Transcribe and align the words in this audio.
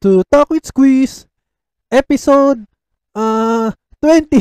to 0.00 0.24
Talk 0.32 0.48
with 0.48 0.64
Squeeze, 0.64 1.28
episode 1.92 2.64
uh, 3.12 3.68
20. 4.00 4.32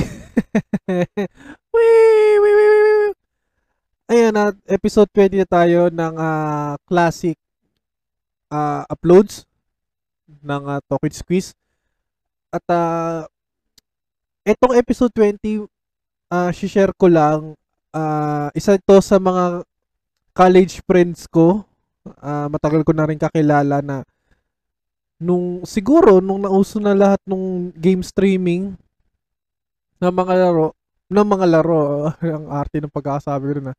wee, 1.76 2.36
wee, 2.40 2.40
wee, 2.40 2.72
wee. 2.72 3.12
Ayan 4.08 4.32
na, 4.32 4.56
episode 4.72 5.12
20 5.12 5.44
na 5.44 5.48
tayo 5.48 5.92
ng 5.92 6.16
uh, 6.16 6.80
classic 6.88 7.36
uh, 8.48 8.88
uploads 8.88 9.44
ng 10.32 10.64
uh, 10.64 10.80
Talk 10.88 11.04
with 11.04 11.20
Squeeze. 11.20 11.52
At 12.56 12.64
uh, 12.72 13.28
etong 14.48 14.80
episode 14.80 15.12
20, 15.12 15.68
uh, 16.32 16.50
share 16.56 16.96
ko 16.96 17.12
lang, 17.12 17.54
uh, 17.92 18.48
isa 18.56 18.80
ito 18.80 18.96
sa 19.04 19.20
mga 19.20 19.68
college 20.32 20.80
friends 20.88 21.28
ko. 21.28 21.68
Uh, 22.24 22.48
matagal 22.48 22.88
ko 22.88 22.96
na 22.96 23.12
rin 23.12 23.20
kakilala 23.20 23.84
na 23.84 24.08
nung 25.20 25.68
siguro 25.68 26.24
nung 26.24 26.42
nauso 26.48 26.80
na 26.80 26.96
lahat 26.96 27.22
nung 27.28 27.76
game 27.76 28.00
streaming 28.00 28.74
ng 30.00 30.14
mga 30.16 30.34
laro 30.48 30.74
ng 31.12 31.28
mga 31.28 31.46
laro 31.46 32.08
ang 32.24 32.48
arte 32.50 32.80
ng 32.80 32.92
pagkakasabi 32.92 33.46
ko 33.60 33.62
na 33.70 33.74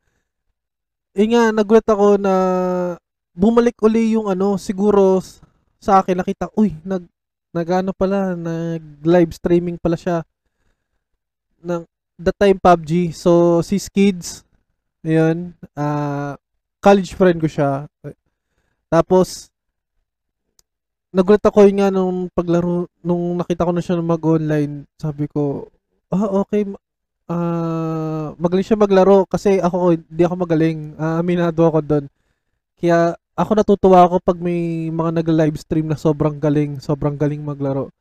eh 1.11 1.27
nga 1.27 1.49
nagulat 1.49 1.87
ako 1.89 2.21
na 2.21 2.33
bumalik 3.33 3.75
uli 3.81 4.15
yung 4.15 4.29
ano 4.29 4.55
siguro 4.55 5.19
sa 5.81 5.99
akin 5.99 6.21
nakita 6.21 6.53
uy 6.53 6.77
nag 6.85 7.03
nagano 7.51 7.91
pala 7.91 8.37
nag 8.37 9.01
live 9.03 9.33
streaming 9.33 9.75
pala 9.81 9.97
siya 9.97 10.23
ng 11.65 11.83
the 12.21 12.31
time 12.37 12.61
PUBG 12.61 13.11
so 13.17 13.59
si 13.65 13.81
Skids 13.81 14.45
ayun 15.01 15.57
uh, 15.73 16.37
college 16.81 17.13
friend 17.13 17.37
ko 17.37 17.47
siya. 17.47 17.85
Tapos 18.89 19.50
nagulat 21.11 21.43
ako 21.43 21.67
yun 21.67 21.77
nga 21.79 21.91
nung 21.91 22.31
paglaro, 22.31 22.87
nung 23.03 23.35
nakita 23.39 23.67
ko 23.67 23.71
na 23.75 23.83
siya 23.83 23.99
mag-online, 23.99 24.87
sabi 24.95 25.27
ko, 25.27 25.67
ah, 26.11 26.27
okay, 26.43 26.63
uh, 27.31 28.35
magaling 28.35 28.65
siya 28.65 28.79
maglaro 28.79 29.27
kasi 29.27 29.59
ako, 29.59 29.95
hindi 29.95 30.23
ako 30.23 30.35
magaling. 30.39 30.79
Uh, 30.95 31.19
aminado 31.19 31.61
ako 31.67 31.79
doon. 31.83 32.05
Kaya 32.79 33.15
ako 33.35 33.51
natutuwa 33.55 33.99
ako 34.07 34.15
pag 34.23 34.39
may 34.39 34.91
mga 34.91 35.23
nag-live 35.23 35.57
stream 35.59 35.87
na 35.87 35.99
sobrang 35.99 36.39
galing, 36.39 36.79
sobrang 36.83 37.15
galing 37.15 37.43
maglaro. 37.43 37.91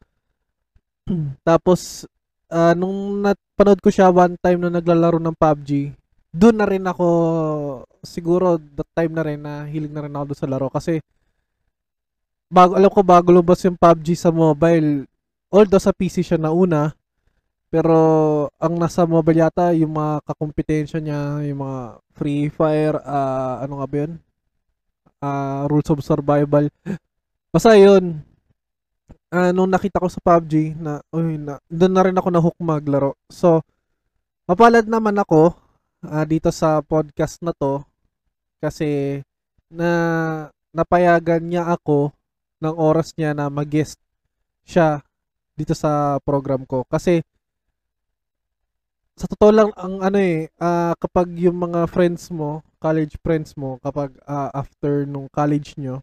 Tapos, 1.48 2.06
uh, 2.50 2.75
nung 2.75 3.22
napanood 3.22 3.81
ko 3.83 3.91
siya 3.91 4.11
one 4.11 4.38
time 4.38 4.61
na 4.62 4.70
naglalaro 4.78 5.19
ng 5.22 5.36
PUBG, 5.38 5.94
doon 6.31 6.56
na 6.62 6.66
rin 6.66 6.86
ako, 6.86 7.06
siguro, 8.06 8.58
that 8.78 8.86
time 8.94 9.12
na 9.14 9.22
rin 9.27 9.41
na 9.42 9.66
hilig 9.66 9.91
na 9.91 10.06
rin 10.06 10.14
ako 10.14 10.25
doon 10.31 10.41
sa 10.41 10.50
laro. 10.50 10.69
Kasi, 10.70 11.03
bago 12.51 12.75
alam 12.75 12.91
ko 12.91 13.01
bago 13.06 13.31
lumabas 13.31 13.62
yung 13.62 13.79
PUBG 13.79 14.19
sa 14.19 14.34
mobile. 14.34 15.06
Although 15.55 15.83
sa 15.83 15.95
PC 15.95 16.27
siya 16.27 16.39
nauna, 16.39 16.93
pero 17.70 17.95
ang 18.59 18.75
nasa 18.75 19.06
mobile 19.06 19.47
yata 19.47 19.70
yung 19.79 19.95
mga 19.95 20.27
kakompetensya 20.27 20.98
niya, 20.98 21.47
yung 21.47 21.62
mga 21.62 21.81
Free 22.19 22.51
Fire, 22.51 22.98
uh, 23.06 23.62
ano 23.62 23.78
nga 23.78 23.87
ba 23.87 23.97
yun? 24.03 24.12
Uh, 25.23 25.62
Rules 25.71 25.91
of 25.95 26.03
Survival. 26.03 26.67
Basta 27.55 27.78
yun. 27.78 28.27
Uh, 29.31 29.55
nung 29.55 29.71
nakita 29.71 30.03
ko 30.03 30.11
sa 30.11 30.19
PUBG, 30.19 30.75
na, 30.75 30.98
uy, 31.15 31.39
na, 31.39 31.62
doon 31.71 31.95
na 31.95 32.03
rin 32.03 32.19
ako 32.19 32.28
na 32.34 32.43
hook 32.43 32.59
maglaro. 32.59 33.15
So, 33.31 33.62
mapalad 34.51 34.91
naman 34.91 35.15
ako 35.23 35.55
uh, 36.03 36.25
dito 36.27 36.51
sa 36.51 36.83
podcast 36.83 37.39
na 37.47 37.55
to 37.55 37.87
kasi 38.59 39.22
na 39.71 40.50
napayagan 40.75 41.47
niya 41.47 41.71
ako 41.71 42.10
ng 42.60 42.75
oras 42.76 43.16
niya 43.16 43.32
na 43.32 43.48
mag-guest 43.48 43.97
siya 44.65 45.00
dito 45.56 45.72
sa 45.75 46.21
program 46.22 46.65
ko. 46.69 46.84
Kasi, 46.88 47.25
sa 49.16 49.28
totoo 49.28 49.53
lang, 49.53 49.69
ang 49.76 50.00
ano 50.00 50.16
eh, 50.16 50.48
uh, 50.56 50.97
kapag 50.97 51.28
yung 51.37 51.60
mga 51.60 51.84
friends 51.88 52.32
mo, 52.32 52.65
college 52.81 53.21
friends 53.21 53.53
mo, 53.53 53.76
kapag 53.84 54.16
uh, 54.25 54.48
after 54.56 55.04
nung 55.04 55.28
college 55.28 55.76
nyo, 55.76 56.00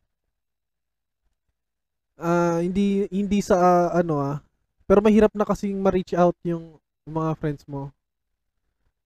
uh, 2.21 2.61
hindi, 2.61 3.09
hindi 3.09 3.39
sa 3.41 3.57
uh, 3.57 3.89
ano 3.97 4.21
ah, 4.21 4.37
pero 4.85 5.01
mahirap 5.01 5.33
na 5.33 5.45
kasing 5.45 5.81
ma-reach 5.81 6.13
out 6.13 6.37
yung 6.45 6.77
mga 7.09 7.33
friends 7.41 7.65
mo. 7.65 7.89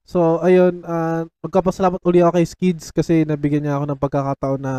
So, 0.03 0.43
ayun, 0.43 0.83
uh, 0.83 1.23
magkapasalamat 1.39 2.01
uli 2.03 2.19
ako 2.19 2.35
kay 2.35 2.47
Skids 2.49 2.91
kasi 2.91 3.23
nabigyan 3.23 3.63
niya 3.63 3.79
ako 3.79 3.85
ng 3.87 4.01
pagkakataon 4.01 4.61
na 4.61 4.75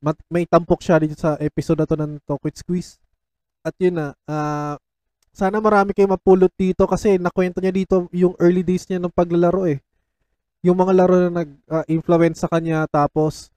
mat- 0.00 0.26
may 0.30 0.44
tampok 0.48 0.80
siya 0.82 1.00
dito 1.00 1.16
sa 1.16 1.36
episode 1.40 1.82
na 1.82 1.88
to 1.88 1.96
ng 1.96 2.22
Talk 2.24 2.42
with 2.44 2.56
Squeeze. 2.58 2.98
At 3.66 3.74
yun 3.80 3.98
na, 3.98 4.14
uh, 4.28 4.78
sana 5.36 5.60
marami 5.60 5.92
kayo 5.92 6.08
mapulot 6.08 6.52
dito 6.56 6.88
kasi 6.88 7.20
nakwento 7.20 7.60
niya 7.60 7.74
dito 7.74 8.08
yung 8.14 8.32
early 8.40 8.64
days 8.64 8.88
niya 8.88 8.96
ng 8.96 9.12
paglalaro 9.12 9.68
eh. 9.68 9.84
Yung 10.64 10.80
mga 10.80 10.92
laro 10.96 11.16
na 11.28 11.44
nag-influence 11.44 12.40
uh, 12.40 12.42
sa 12.46 12.48
kanya 12.48 12.88
tapos 12.88 13.52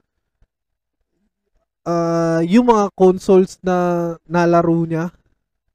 uh, 1.88 2.40
yung 2.44 2.68
mga 2.68 2.92
consoles 2.92 3.56
na 3.64 4.16
nalaro 4.28 4.76
niya 4.84 5.08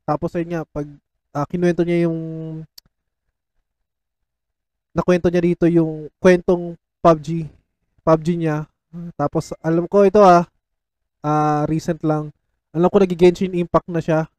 tapos 0.05 0.37
ayun 0.37 0.53
nga 0.53 0.63
pag 0.69 0.87
uh, 1.33 1.45
kinuwento 1.49 1.81
niya 1.81 2.05
yung 2.05 2.19
nakwento 4.93 5.27
niya 5.27 5.43
dito 5.43 5.65
yung 5.65 6.07
kwentong 6.21 6.77
PUBG 7.01 7.49
PUBG 8.05 8.27
niya 8.37 8.69
tapos 9.17 9.51
alam 9.59 9.89
ko 9.89 10.05
ito 10.05 10.21
ah 10.21 10.47
uh, 11.25 11.65
recent 11.65 12.05
lang. 12.05 12.29
Alam 12.69 12.91
ko 12.93 13.01
nag-Genshin 13.01 13.57
Impact 13.57 13.89
na 13.89 14.03
siya. 14.03 14.29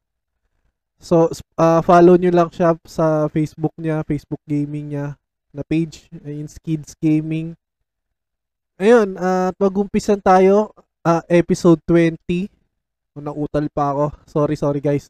So, 0.97 1.29
uh, 1.59 1.83
follow 1.83 2.15
nyo 2.15 2.31
lang 2.31 2.49
siya 2.49 2.79
sa 2.87 3.27
Facebook 3.29 3.75
niya, 3.77 4.01
Facebook 4.07 4.41
gaming 4.47 4.95
niya, 4.95 5.19
na 5.51 5.61
page, 5.61 6.09
in 6.25 6.47
Skids 6.49 6.95
Gaming. 6.97 7.53
Ayun, 8.77 9.17
at 9.17 9.53
uh, 9.53 9.61
mag-umpisan 9.61 10.21
tayo, 10.21 10.73
uh, 11.05 11.21
episode 11.29 11.81
20. 11.85 12.49
Oh, 13.17 13.21
nautal 13.21 13.65
pa 13.73 13.93
ako. 13.93 14.05
Sorry, 14.29 14.55
sorry 14.57 14.81
guys. 14.81 15.09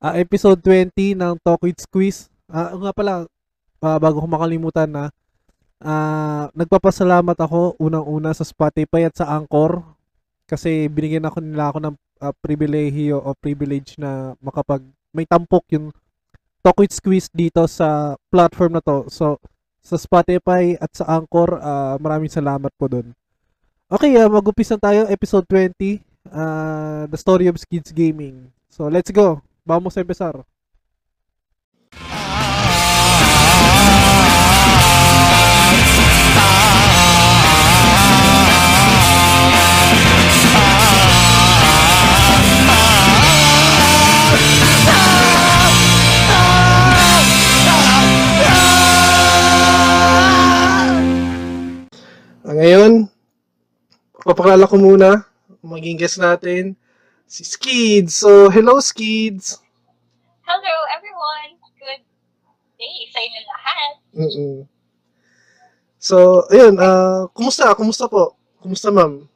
Uh, 0.00 0.16
episode 0.20 0.60
20 0.60 1.16
ng 1.16 1.34
Talk 1.40 1.60
with 1.64 1.80
Squeeze. 1.80 2.32
Uh, 2.48 2.72
nga 2.80 2.92
pala, 2.92 3.12
uh, 3.80 3.98
bago 4.00 4.24
ko 4.24 4.28
makalimutan 4.28 4.88
na, 4.88 5.04
uh, 5.84 6.48
nagpapasalamat 6.52 7.36
ako 7.36 7.76
unang-una 7.80 8.32
sa 8.32 8.44
Spotify 8.44 9.08
at 9.08 9.16
sa 9.16 9.32
Anchor 9.36 9.84
kasi 10.44 10.88
binigyan 10.92 11.26
ako 11.26 11.38
nila 11.40 11.72
ako 11.72 11.78
ng 11.80 11.94
uh, 12.24 12.34
pribilehiyo 12.40 13.20
o 13.20 13.32
privilege 13.36 13.96
na 14.00 14.36
makapag 14.40 14.84
may 15.14 15.24
tampok 15.24 15.64
yung 15.72 15.94
Talk 16.64 16.80
with 16.80 16.96
Squeeze 16.96 17.28
dito 17.28 17.68
sa 17.68 18.16
platform 18.32 18.80
na 18.80 18.82
to. 18.82 19.04
So, 19.12 19.36
sa 19.84 20.00
Spotify 20.00 20.72
at 20.80 20.88
sa 20.96 21.04
Anchor, 21.20 21.60
uh, 21.60 22.00
maraming 22.00 22.32
salamat 22.32 22.72
po 22.80 22.88
doon. 22.88 23.12
Okay, 23.92 24.16
uh, 24.16 24.32
mag-umpisa 24.32 24.80
tayo. 24.80 25.04
Episode 25.12 25.44
20, 25.44 26.00
uh, 26.32 27.04
The 27.04 27.20
Story 27.20 27.52
of 27.52 27.60
Skids 27.60 27.92
Gaming. 27.92 28.48
So, 28.72 28.88
let's 28.88 29.12
go. 29.12 29.44
Vamos 29.68 29.92
a 29.94 30.00
empezar. 30.00 30.40
Ngayon, 52.54 53.10
papakilala 54.22 54.70
ko 54.70 54.78
muna, 54.78 55.26
maging 55.58 55.98
guest 55.98 56.22
natin, 56.22 56.78
si 57.26 57.42
Skids. 57.42 58.14
So, 58.22 58.46
hello 58.46 58.78
Skids! 58.78 59.58
Hello 60.46 60.74
everyone! 60.94 61.58
Good 61.82 62.06
day 62.78 63.10
sa 63.10 63.18
inyo 63.18 63.40
lahat! 63.42 63.92
Mm-mm. 64.14 64.54
So, 65.98 66.46
ayun, 66.54 66.78
uh, 66.78 67.26
kumusta? 67.34 67.74
Kumusta 67.74 68.06
po? 68.06 68.38
Kumusta 68.62 68.94
ma'am? 68.94 69.26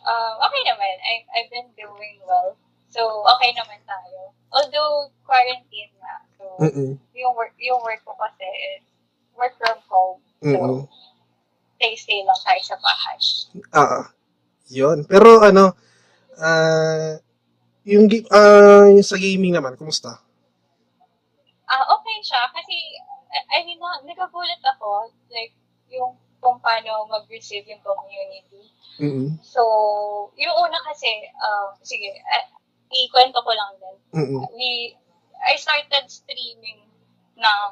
Uh, 0.00 0.32
okay 0.48 0.62
naman. 0.64 0.96
I, 1.04 1.28
I've 1.36 1.52
been 1.52 1.68
doing 1.76 2.24
well. 2.24 2.56
So, 2.88 3.04
okay 3.36 3.52
naman 3.52 3.84
tayo. 3.84 4.32
Although, 4.48 5.12
quarantine 5.28 5.92
na. 6.00 6.24
So, 6.40 6.56
Mm-mm. 6.56 6.96
yung 7.12 7.36
work, 7.36 7.52
yung 7.60 7.84
work 7.84 8.00
ko 8.00 8.16
kasi 8.16 8.48
is 8.80 8.88
work 9.36 9.52
from 9.60 9.76
home. 9.92 10.24
So, 10.40 10.56
Mm-mm 10.56 10.88
stay-stay 11.76 12.24
lang 12.24 12.40
tayo 12.40 12.60
sa 12.64 12.76
bahay. 12.80 13.18
Oo. 13.76 14.00
Yun. 14.72 14.98
Pero 15.06 15.44
ano, 15.44 15.76
uh, 16.40 17.14
yung, 17.86 18.10
uh, 18.10 18.88
yung 18.90 19.06
sa 19.06 19.20
gaming 19.20 19.54
naman, 19.54 19.78
kumusta? 19.78 20.18
Ah, 21.68 21.82
uh, 21.82 21.84
okay 22.00 22.18
siya. 22.24 22.42
Kasi, 22.50 22.74
I 23.54 23.62
mean, 23.62 23.78
nagagulat 23.78 24.62
ako, 24.64 25.12
like, 25.30 25.54
yung 25.92 26.18
kung 26.42 26.58
paano 26.62 27.06
mag-receive 27.10 27.66
yung 27.66 27.82
community. 27.82 28.70
Mm-mm. 29.02 29.28
So, 29.42 29.62
yung 30.38 30.54
una 30.56 30.78
kasi, 30.86 31.10
um, 31.42 31.74
sige, 31.82 32.10
uh, 32.22 32.46
ikwento 32.90 33.42
ko 33.42 33.50
lang 33.50 33.72
din. 33.82 33.96
Mm-mm. 34.14 34.40
We, 34.54 34.94
I 35.42 35.58
started 35.58 36.06
streaming 36.06 36.86
ng 37.36 37.70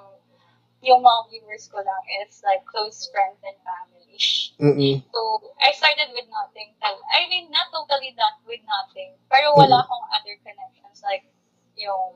yung 0.85 1.01
mga 1.01 1.21
viewers 1.33 1.67
ko 1.73 1.81
lang 1.81 2.03
is 2.21 2.45
like 2.45 2.61
close 2.69 3.09
friends 3.09 3.41
and 3.41 3.57
family. 3.65 4.21
Mm-mm. 4.61 5.03
So, 5.11 5.19
I 5.59 5.73
started 5.75 6.13
with 6.13 6.29
nothing. 6.31 6.77
I 6.85 7.27
mean, 7.27 7.51
not 7.51 7.73
totally 7.73 8.13
not 8.15 8.39
with 8.45 8.63
nothing. 8.69 9.17
Pero 9.33 9.57
wala 9.57 9.81
Mm-mm. 9.81 9.85
akong 9.89 10.07
other 10.13 10.37
connections. 10.45 11.01
Like, 11.03 11.25
yung, 11.75 12.15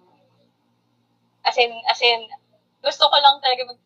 as 1.48 1.56
in, 1.56 1.72
as 1.88 1.98
in, 2.04 2.28
gusto 2.84 3.08
ko 3.08 3.16
lang 3.18 3.40
talaga 3.42 3.72
mag, 3.72 3.80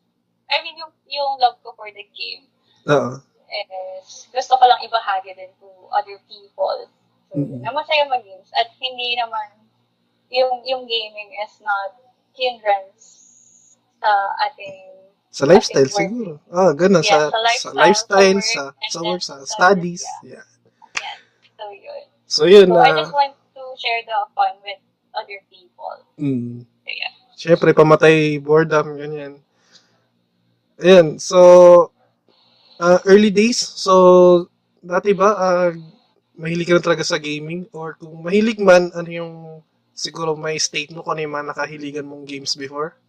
I 0.53 0.61
mean, 0.61 0.77
yung, 0.77 0.93
yung 1.09 1.41
love 1.41 1.57
ko 1.65 1.73
for 1.79 1.89
the 1.89 2.05
game 2.13 2.45
Oo. 2.91 3.23
is, 3.49 4.29
gusto 4.35 4.59
ko 4.59 4.65
lang 4.67 4.85
ibahagi 4.85 5.33
din 5.33 5.55
to 5.63 5.71
other 5.95 6.19
people. 6.27 6.91
So, 7.31 7.39
Mm-mm. 7.39 7.65
na 7.65 7.73
masaya 7.73 8.05
mag-games. 8.11 8.51
At 8.59 8.69
hindi 8.77 9.17
naman, 9.17 9.63
yung, 10.29 10.67
yung 10.69 10.85
gaming 10.85 11.33
is 11.41 11.55
not 11.65 11.97
hindrance 12.37 13.22
sa 14.03 14.11
ating 14.51 14.77
Sa 15.33 15.49
lifestyle 15.49 15.89
At 15.89 15.97
work. 15.97 16.03
siguro. 16.05 16.33
Ah, 16.53 16.73
ganun. 16.77 17.01
Yeah, 17.01 17.33
sa, 17.33 17.33
sa 17.33 17.41
sa 17.57 17.71
lifestyle, 17.73 18.41
sa 18.45 18.53
sa, 18.53 18.63
work, 18.69 18.77
sa 18.93 19.01
work, 19.01 19.21
sa 19.25 19.35
studies. 19.49 20.05
yeah. 20.21 20.45
Yeah. 20.45 20.45
yan. 21.01 21.19
So, 21.57 21.65
yun. 21.73 22.03
So, 22.29 22.43
yun. 22.45 22.69
So, 22.69 22.77
I 22.77 22.93
ah, 22.93 22.97
just 23.01 23.15
want 23.17 23.33
to 23.57 23.63
share 23.81 24.05
the 24.05 24.19
fun 24.37 24.61
with 24.61 24.81
other 25.17 25.41
people. 25.49 25.97
mm. 26.21 26.69
So, 26.69 26.91
yeah. 26.93 27.13
Siyempre, 27.33 27.73
pamatay 27.73 28.45
boredom, 28.45 29.01
ganyan. 29.01 29.41
Ayan, 30.77 31.17
so, 31.17 31.89
ah, 32.77 33.01
early 33.09 33.33
days, 33.33 33.57
so, 33.57 34.53
dati 34.85 35.17
ba, 35.17 35.33
ah, 35.33 35.73
mahilig 36.37 36.69
ka 36.69 36.77
na 36.77 36.85
talaga 36.85 37.09
sa 37.09 37.17
gaming? 37.17 37.73
Or 37.73 37.97
kung 37.97 38.21
mahilig 38.21 38.61
man, 38.61 38.93
ano 38.93 39.09
yung, 39.09 39.35
siguro 39.97 40.37
may 40.37 40.61
state 40.61 40.93
mo 40.93 41.01
kung 41.01 41.17
ano 41.17 41.25
yung 41.25 41.35
mga 41.41 41.49
nakahiligan 41.57 42.05
mong 42.05 42.29
games 42.29 42.53
before? 42.53 43.01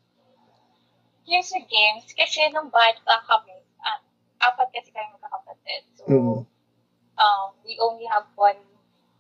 Yung 1.26 1.44
sa 1.44 1.60
games, 1.60 2.12
kasi 2.12 2.44
nung 2.52 2.68
bata 2.68 3.16
kami, 3.24 3.56
ah, 3.80 4.00
apat 4.44 4.68
kasi 4.76 4.92
kami 4.92 5.08
magkakapatid. 5.16 5.84
So, 5.96 6.04
Mm. 6.08 6.40
um, 7.16 7.48
we 7.64 7.80
only 7.80 8.04
have 8.06 8.28
one 8.36 8.60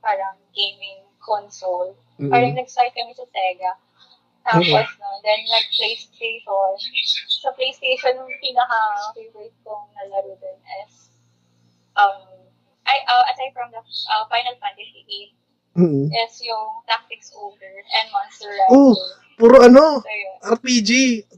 parang 0.03 0.35
gaming 0.51 0.99
console. 1.23 1.95
Mm. 2.19 2.27
Parang 2.27 2.53
nag-start 2.59 2.91
kami 2.91 3.15
sa 3.15 3.23
Sega. 3.31 3.71
Tapos, 4.43 4.87
no, 4.99 5.07
then 5.23 5.39
nag-PlayStation. 5.47 6.75
Sa 7.39 7.55
PlayStation, 7.55 8.19
yung 8.19 8.39
pinaka-favorite 8.43 9.55
kong 9.63 9.87
nalaro 9.95 10.35
din 10.35 10.59
is, 10.83 11.07
um, 11.95 12.19
I, 12.83 12.99
uh, 13.07 13.23
aside 13.31 13.55
from 13.55 13.71
the 13.71 13.79
uh, 13.79 14.23
Final 14.27 14.59
Fantasy 14.59 15.07
8, 15.07 15.39
Mm. 15.73 16.05
is 16.11 16.37
yung 16.45 16.83
Tactics 16.85 17.33
Ogre 17.33 17.81
and 17.97 18.07
Monster 18.13 18.51
Oh! 18.69 18.93
Puro 19.35 19.61
ano, 19.61 19.99
yun. 20.03 20.35
RPG, 20.43 20.91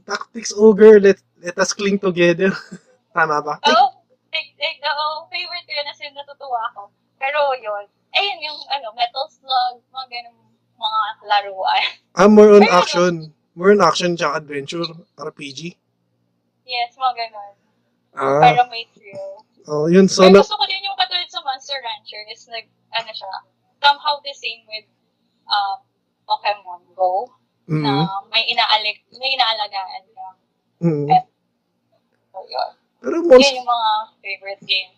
Tactics 0.04 0.52
Ogre, 0.52 1.00
let, 1.00 1.18
let 1.40 1.56
us 1.56 1.72
cling 1.72 1.98
together. 1.98 2.52
Tama 3.16 3.40
ba? 3.40 3.56
Ay, 3.62 3.72
Oh, 3.72 3.90
oh, 4.86 5.26
favorite 5.28 5.64
ko 5.66 5.72
yun 5.72 5.86
kasi 5.88 6.04
natutuwa 6.12 6.60
ako. 6.70 6.82
Pero 7.16 7.38
yun, 7.58 7.84
ayun 8.12 8.38
yung 8.40 8.60
ano, 8.70 8.92
Metal 8.92 9.26
Slug, 9.28 9.80
mga 9.88 10.06
ganun 10.10 10.36
mga 10.76 11.00
laruan. 11.24 11.82
ah, 12.14 12.28
more 12.28 12.52
on 12.52 12.64
Pero- 12.64 12.76
action. 12.76 13.12
More 13.56 13.72
on 13.72 13.80
action 13.80 14.12
tsaka 14.12 14.44
adventure, 14.44 14.84
RPG. 15.16 15.80
yes, 16.68 16.92
mga 16.94 17.14
ganun. 17.16 17.52
Ah, 18.12 18.40
Para 18.44 18.68
may 18.68 18.84
thrill. 18.92 19.40
oh, 19.66 19.88
yun. 19.88 20.04
So, 20.04 20.28
Pero 20.28 20.36
na, 20.36 20.40
gusto 20.44 20.56
ko 20.56 20.64
din 20.68 20.84
yung 20.84 20.96
katulad 21.00 21.24
sa 21.32 21.40
Monster 21.40 21.80
Rancher 21.80 22.20
is 22.28 22.44
nag, 22.52 22.68
ano 22.92 23.10
siya, 23.10 23.32
somehow 23.80 24.20
the 24.20 24.36
same 24.36 24.68
with 24.68 24.84
um, 25.48 25.80
Pokemon 26.28 26.84
Go, 26.92 27.32
mm, 27.66 27.82
na 27.82 28.06
may 28.30 28.44
inaalik, 28.48 28.98
may 29.14 29.30
inaalagaan 29.34 30.04
ka. 30.12 30.26
mm. 30.82 31.06
So, 32.32 32.38
yun. 32.46 32.70
Pero 33.02 33.16
Monster, 33.22 33.52
Yun 33.54 33.58
yung 33.62 33.70
mga 33.70 33.90
favorite 34.18 34.62
game. 34.66 34.90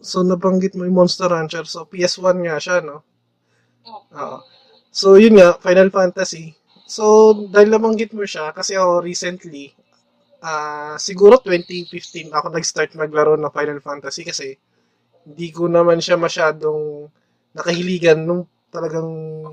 so 0.00 0.20
nabanggit 0.22 0.72
mo 0.76 0.84
yung 0.84 0.96
Monster 0.96 1.28
Rancher. 1.28 1.64
So, 1.64 1.84
PS1 1.88 2.36
nga 2.44 2.56
siya, 2.60 2.80
no? 2.84 3.00
Mm. 3.86 4.02
Oo. 4.16 4.38
So, 4.92 5.20
yun 5.20 5.36
nga, 5.36 5.56
Final 5.60 5.92
Fantasy. 5.92 6.56
So, 6.86 7.34
dahil 7.50 7.68
nabanggit 7.68 8.14
mo 8.14 8.22
siya, 8.24 8.54
kasi 8.54 8.78
ako 8.78 9.02
recently, 9.02 9.74
ah 10.44 10.94
siguro 11.00 11.40
2015 11.42 12.30
ako 12.30 12.52
nag-start 12.52 12.92
maglaro 12.94 13.34
ng 13.34 13.50
Final 13.50 13.80
Fantasy 13.82 14.22
kasi 14.22 14.54
hindi 15.26 15.48
ko 15.50 15.66
naman 15.66 15.98
siya 15.98 16.14
masyadong 16.20 17.08
nakahiligan 17.56 18.20
nung 18.22 18.46
talagang 18.70 19.08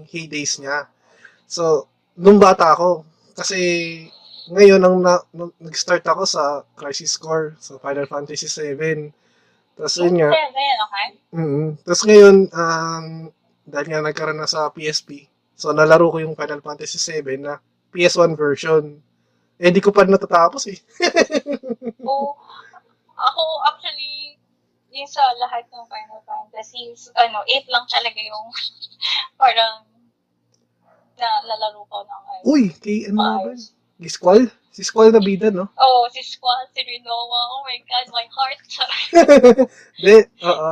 heydays 0.06 0.60
niya. 0.60 0.86
So, 1.48 1.88
nung 2.18 2.38
bata 2.38 2.74
ako, 2.74 3.06
kasi 3.33 3.60
ngayon 4.51 4.81
nang 4.81 5.00
na, 5.00 5.24
nag-start 5.62 6.04
ako 6.04 6.24
sa 6.27 6.44
Crisis 6.75 7.15
Core, 7.15 7.56
sa 7.63 7.80
Final 7.80 8.06
Fantasy 8.10 8.50
7. 8.51 9.10
Tapos 9.74 9.95
yun 9.98 10.19
nga, 10.19 10.30
ganyan, 10.30 10.77
okay? 10.86 11.07
Mm. 11.33 11.68
Tapos 11.81 12.04
ngayon, 12.06 12.36
um, 12.51 13.06
dahil 13.63 13.88
nga 13.89 14.04
nagkaroon 14.04 14.38
na 14.38 14.50
sa 14.50 14.69
PSP, 14.69 15.25
so 15.56 15.71
nalaro 15.71 16.12
ko 16.12 16.19
yung 16.19 16.36
Final 16.36 16.60
Fantasy 16.60 17.00
7 17.00 17.39
na 17.39 17.57
PS1 17.95 18.36
version. 18.36 19.00
Eh, 19.57 19.71
di 19.71 19.80
ko 19.80 19.95
pa 19.95 20.04
natatapos 20.04 20.68
eh. 20.68 20.77
Oo. 22.09 22.36
ako, 23.13 23.44
actually, 23.71 24.36
yung 24.92 25.07
sa 25.07 25.24
lahat 25.39 25.63
ng 25.71 25.86
Final 25.88 26.21
Fantasies, 26.27 27.07
ano, 27.16 27.42
8 27.48 27.71
lang 27.71 27.86
talaga 27.88 28.19
yung 28.19 28.45
parang 29.42 29.93
na 31.23 31.29
lalaro 31.47 31.87
ko 31.87 32.03
ng 32.03 32.23
ano. 32.27 32.43
Uy, 32.43 32.75
kay 32.75 33.07
ano 33.07 33.17
nga 33.23 33.35
ba? 33.47 33.51
Si 33.55 34.09
Squall? 34.11 34.43
Si 34.75 34.81
Squall 34.83 35.15
na 35.15 35.23
bida, 35.23 35.47
no? 35.47 35.71
Oh, 35.79 36.03
si 36.11 36.19
Squall, 36.19 36.67
si 36.75 36.83
Rinoa, 36.83 37.41
oh 37.55 37.63
my 37.63 37.79
God, 37.87 38.07
my 38.11 38.27
heart. 38.27 38.59
Di, 40.03 40.17
oo. 40.43 40.71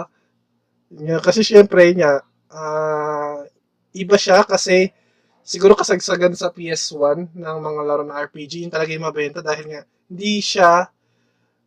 Kasi 1.24 1.40
syempre 1.48 1.96
niya, 1.96 2.20
ah, 2.52 3.48
iba 3.96 4.16
siya 4.20 4.44
kasi 4.44 4.92
siguro 5.40 5.80
kasagsagan 5.80 6.36
sa 6.36 6.52
PS1 6.52 7.32
ng 7.32 7.58
mga 7.64 7.82
laro 7.88 8.04
na 8.04 8.20
RPG, 8.20 8.68
yung 8.68 8.74
talaga 8.74 8.92
yung 8.92 9.08
mabenta 9.08 9.40
dahil 9.40 9.72
nga 9.72 9.82
hindi 10.12 10.44
siya 10.44 10.92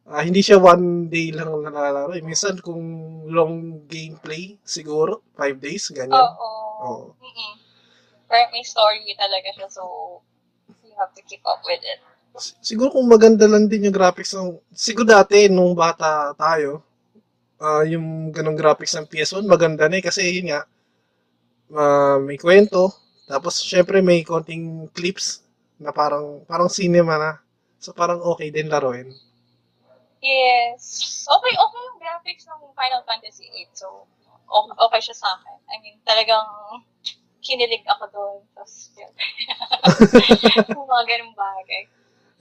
ah, 0.05 0.23
hindi 0.23 0.45
siya 0.45 0.61
one 0.61 1.09
day 1.09 1.33
lang 1.33 1.49
nalalaro. 1.65 2.13
Eh, 2.13 2.21
minsan 2.21 2.61
kung 2.61 2.85
long 3.33 3.89
gameplay, 3.89 4.61
siguro 4.61 5.25
5 5.33 5.57
days, 5.57 5.89
ganyan. 5.97 6.21
Oo. 6.21 6.53
Oo. 6.85 7.07
Mm-mm. 7.25 7.64
May 8.51 8.65
story 8.67 9.15
talaga 9.15 9.49
siya, 9.55 9.69
so 9.71 9.83
you 10.83 10.95
have 10.99 11.13
to 11.15 11.23
keep 11.27 11.43
up 11.47 11.63
with 11.67 11.83
it. 11.83 12.01
Siguro 12.59 12.91
kung 12.91 13.07
maganda 13.07 13.47
lang 13.47 13.71
din 13.71 13.87
yung 13.87 13.95
graphics 13.95 14.35
ng 14.35 14.59
siguro 14.75 15.07
dati 15.07 15.47
nung 15.47 15.71
bata 15.79 16.35
tayo, 16.35 16.83
ah, 17.63 17.87
yung 17.87 18.35
ganong 18.35 18.59
graphics 18.59 18.99
ng 18.99 19.07
PS1 19.07 19.47
maganda 19.47 19.87
na 19.87 20.03
eh 20.03 20.05
kasi 20.05 20.27
yun 20.27 20.51
nga 20.51 20.67
ah, 21.79 22.19
may 22.19 22.35
kwento 22.35 22.91
tapos 23.31 23.63
syempre 23.63 24.03
may 24.05 24.27
konting 24.27 24.91
clips 24.93 25.47
na 25.81 25.95
parang 25.95 26.43
parang 26.45 26.69
cinema 26.69 27.17
na. 27.17 27.33
So 27.79 27.95
parang 27.95 28.21
okay 28.21 28.51
din 28.51 28.67
laruin. 28.67 29.15
Yes. 30.25 30.83
Okay, 31.29 31.53
okay 31.53 31.81
yung 31.85 32.01
graphics 32.01 32.49
ng 32.49 32.73
Final 32.73 33.05
Fantasy 33.05 33.45
8. 33.69 33.77
So, 33.77 34.09
okay, 34.49 34.73
okay 34.89 35.01
siya 35.05 35.17
sa 35.21 35.29
akin. 35.37 35.59
I 35.69 35.77
mean, 35.85 36.01
talagang 36.01 36.49
kinilig 37.45 37.85
ako 37.85 38.05
doon. 38.11 38.39
Tapos, 38.57 38.91
yun. 38.97 39.13
Mga 40.89 41.05
ganung 41.05 41.37
bagay. 41.37 41.83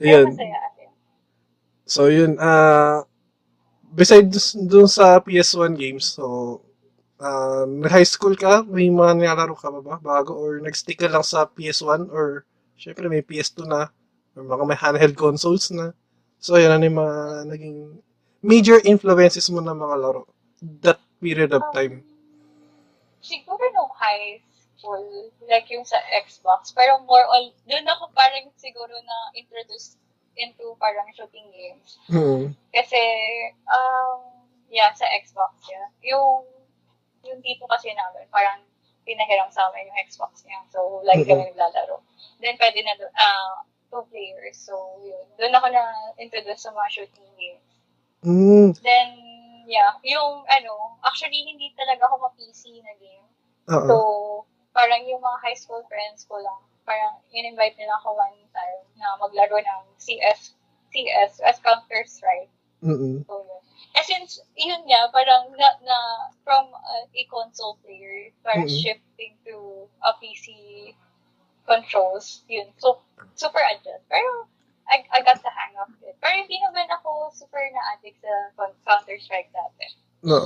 Kaya 0.00 0.24
Ayun. 0.24 0.26
masaya 0.32 0.58
atin. 0.72 0.90
So 1.84 2.08
yun, 2.08 2.40
ah 2.40 3.04
besides 3.92 4.56
dun 4.56 4.88
sa 4.88 5.20
PS1 5.20 5.76
games, 5.76 6.16
so 6.16 6.58
ah 7.20 7.68
high 7.92 8.06
school 8.08 8.34
ka, 8.34 8.64
may 8.64 8.88
mga 8.88 9.20
nilalaro 9.20 9.54
ka 9.54 9.68
ba 9.70 9.80
ba 9.84 9.96
bago 10.00 10.34
or 10.34 10.58
nag-stick 10.64 10.98
ka 10.98 11.08
lang 11.12 11.22
sa 11.22 11.46
PS1 11.46 12.08
or 12.10 12.48
syempre 12.80 13.06
may 13.06 13.22
PS2 13.22 13.68
na 13.68 13.92
or 14.34 14.42
mga 14.42 14.64
may 14.64 14.78
handheld 14.80 15.16
consoles 15.16 15.68
na. 15.70 15.92
So 16.40 16.56
yan 16.56 16.72
ano 16.74 16.84
yung 16.88 16.98
mga 16.98 17.16
naging 17.52 17.78
major 18.44 18.78
influences 18.82 19.48
mo 19.52 19.60
na 19.60 19.76
mga 19.76 19.96
laro 20.00 20.24
that 20.80 20.98
period 21.20 21.52
of 21.52 21.62
time. 21.76 22.00
Siguro 23.20 23.60
nung 23.72 23.92
high 23.96 24.40
school, 24.84 25.32
like 25.48 25.64
yung 25.72 25.88
sa 25.88 25.96
Xbox, 26.12 26.76
pero 26.76 27.00
more 27.08 27.24
on, 27.32 27.48
doon 27.64 27.88
ako 27.88 28.12
parang 28.12 28.52
siguro 28.60 28.92
na 28.92 29.16
introduced 29.32 29.96
into 30.36 30.76
parang 30.76 31.08
shooting 31.16 31.48
games. 31.56 31.96
Hmm. 32.12 32.52
Kasi, 32.68 33.00
um, 33.64 34.20
yeah, 34.68 34.92
sa 34.92 35.08
Xbox, 35.16 35.56
yeah. 35.72 35.88
Yung, 36.12 36.44
yung 37.24 37.40
tipo 37.40 37.64
kasi 37.64 37.88
namin, 37.96 38.28
parang 38.28 38.60
pinahiram 39.08 39.48
sa 39.48 39.72
amin 39.72 39.88
yung 39.88 40.00
Xbox 40.04 40.44
niya. 40.44 40.60
So, 40.68 41.00
like 41.08 41.24
Mhm. 41.24 41.32
kami 41.32 41.42
naglalaro. 41.48 42.04
Then, 42.44 42.60
pwede 42.60 42.84
na, 42.84 42.92
ah, 43.16 43.64
two 43.88 44.04
players. 44.12 44.60
So, 44.60 45.00
yun. 45.00 45.24
Doon 45.40 45.56
ako 45.56 45.66
na-introduce 45.72 46.68
sa 46.68 46.74
mga 46.76 46.88
shooting 46.92 47.32
games. 47.40 47.68
Mm. 48.24 48.72
Then, 48.80 49.08
yeah, 49.68 49.96
yung 50.04 50.44
ano, 50.48 50.96
actually 51.04 51.44
hindi 51.44 51.72
talaga 51.76 52.08
ako 52.08 52.24
ma-PC 52.24 52.80
na 52.80 52.92
game. 52.96 53.28
Oo. 53.70 53.86
So, 53.88 53.96
parang 54.74 55.06
yung 55.06 55.22
mga 55.22 55.38
high 55.40 55.56
school 55.56 55.80
friends 55.86 56.26
ko 56.26 56.36
lang, 56.36 56.60
parang 56.84 57.22
in-invite 57.32 57.78
nila 57.78 57.94
ako 58.02 58.18
one 58.18 58.36
time 58.52 58.82
na 58.98 59.14
maglaro 59.16 59.56
ng 59.56 59.82
CS, 59.96 60.58
CS 60.90 61.40
as 61.40 61.56
Counter-Strike. 61.62 62.50
Mm-mm. 62.84 63.24
So, 63.24 63.40
yun. 63.40 63.62
Eh, 63.96 64.04
since, 64.04 64.42
yun 64.58 64.82
nga, 64.84 65.08
parang 65.08 65.48
na, 65.56 65.78
na 65.80 65.96
from 66.44 66.68
uh, 66.74 67.06
a 67.08 67.22
console 67.32 67.78
player, 67.80 68.28
parang 68.44 68.68
Mhm. 68.68 68.76
shifting 68.76 69.38
to 69.46 69.88
a 70.04 70.12
PC 70.20 70.52
controls, 71.64 72.44
yun. 72.50 72.68
So, 72.76 73.00
super 73.38 73.62
adjust. 73.72 74.04
Pero, 74.10 74.50
I, 74.90 75.00
I 75.16 75.24
got 75.24 75.40
the 75.40 75.48
hang 75.48 75.72
of 75.80 75.88
it. 76.04 76.12
Pero 76.20 76.34
hindi 76.36 76.60
naman 76.60 76.84
ako 76.92 77.32
super 77.32 77.62
na-addict 77.72 78.20
sa 78.20 78.52
Counter-Strike 78.84 79.48
dati. 79.48 79.86
No. 80.20 80.44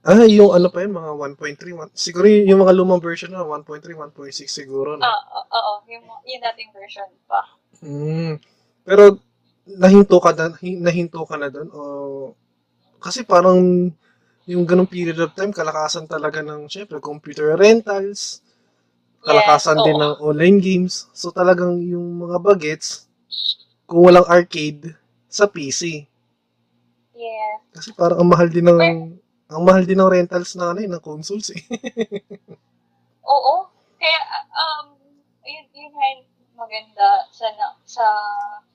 Ah, 0.00 0.24
yung 0.24 0.56
ano 0.56 0.72
pa 0.72 0.80
yun, 0.80 0.96
mga 0.96 1.12
1.3, 1.12 1.76
one- 1.76 1.92
siguro 1.92 2.24
y- 2.24 2.48
yung 2.48 2.64
mga 2.64 2.72
lumang 2.72 3.04
version 3.04 3.28
na, 3.36 3.44
1.3, 3.44 3.92
1.6 3.92 4.48
siguro. 4.48 4.96
No? 4.96 5.04
Ah, 5.04 5.20
oo, 5.28 5.44
oo, 5.52 5.72
yung, 5.92 6.04
yung 6.24 6.40
dating 6.40 6.72
version 6.72 7.04
pa. 7.28 7.44
Mm. 7.84 8.40
Pero, 8.80 9.20
nahinto 9.68 10.16
ka 10.16 10.32
na, 10.32 10.56
hi- 10.56 10.80
nahinto 10.80 11.20
ka 11.28 11.36
na 11.36 11.52
doon? 11.52 11.68
O, 11.76 11.80
kasi 12.96 13.28
parang, 13.28 13.92
yung 14.48 14.64
ganong 14.64 14.88
period 14.88 15.20
of 15.20 15.36
time, 15.36 15.52
kalakasan 15.52 16.08
talaga 16.08 16.40
ng, 16.40 16.64
syempre, 16.64 16.96
computer 16.96 17.52
rentals, 17.60 18.40
kalakasan 19.20 19.76
Yes, 19.80 19.84
din 19.84 19.96
oo. 20.00 20.02
ng 20.02 20.14
online 20.24 20.58
games. 20.64 21.12
So, 21.12 21.28
talagang 21.28 21.76
yung 21.84 22.24
mga 22.24 22.40
bagets, 22.40 23.04
kung 23.84 24.08
walang 24.08 24.24
arcade, 24.32 24.96
sa 25.28 25.44
PC. 25.44 26.08
Yeah. 27.14 27.52
Kasi 27.76 27.92
parang 27.92 28.24
ang 28.24 28.30
mahal 28.32 28.48
din 28.48 28.64
ng, 28.64 28.80
ang 29.50 29.62
mahal 29.66 29.82
din 29.84 29.98
ng 29.98 30.10
rentals 30.10 30.54
na, 30.54 30.70
ano, 30.72 30.80
ng 30.80 31.02
consoles 31.04 31.50
eh. 31.50 31.62
Oo. 33.34 33.66
Kaya, 34.00 34.20
um, 34.54 34.96
yun, 35.44 35.66
yun 35.74 35.92
nga 35.92 36.08
maganda 36.56 37.08
sa, 37.32 37.46
na, 37.56 37.74
sa 37.84 38.04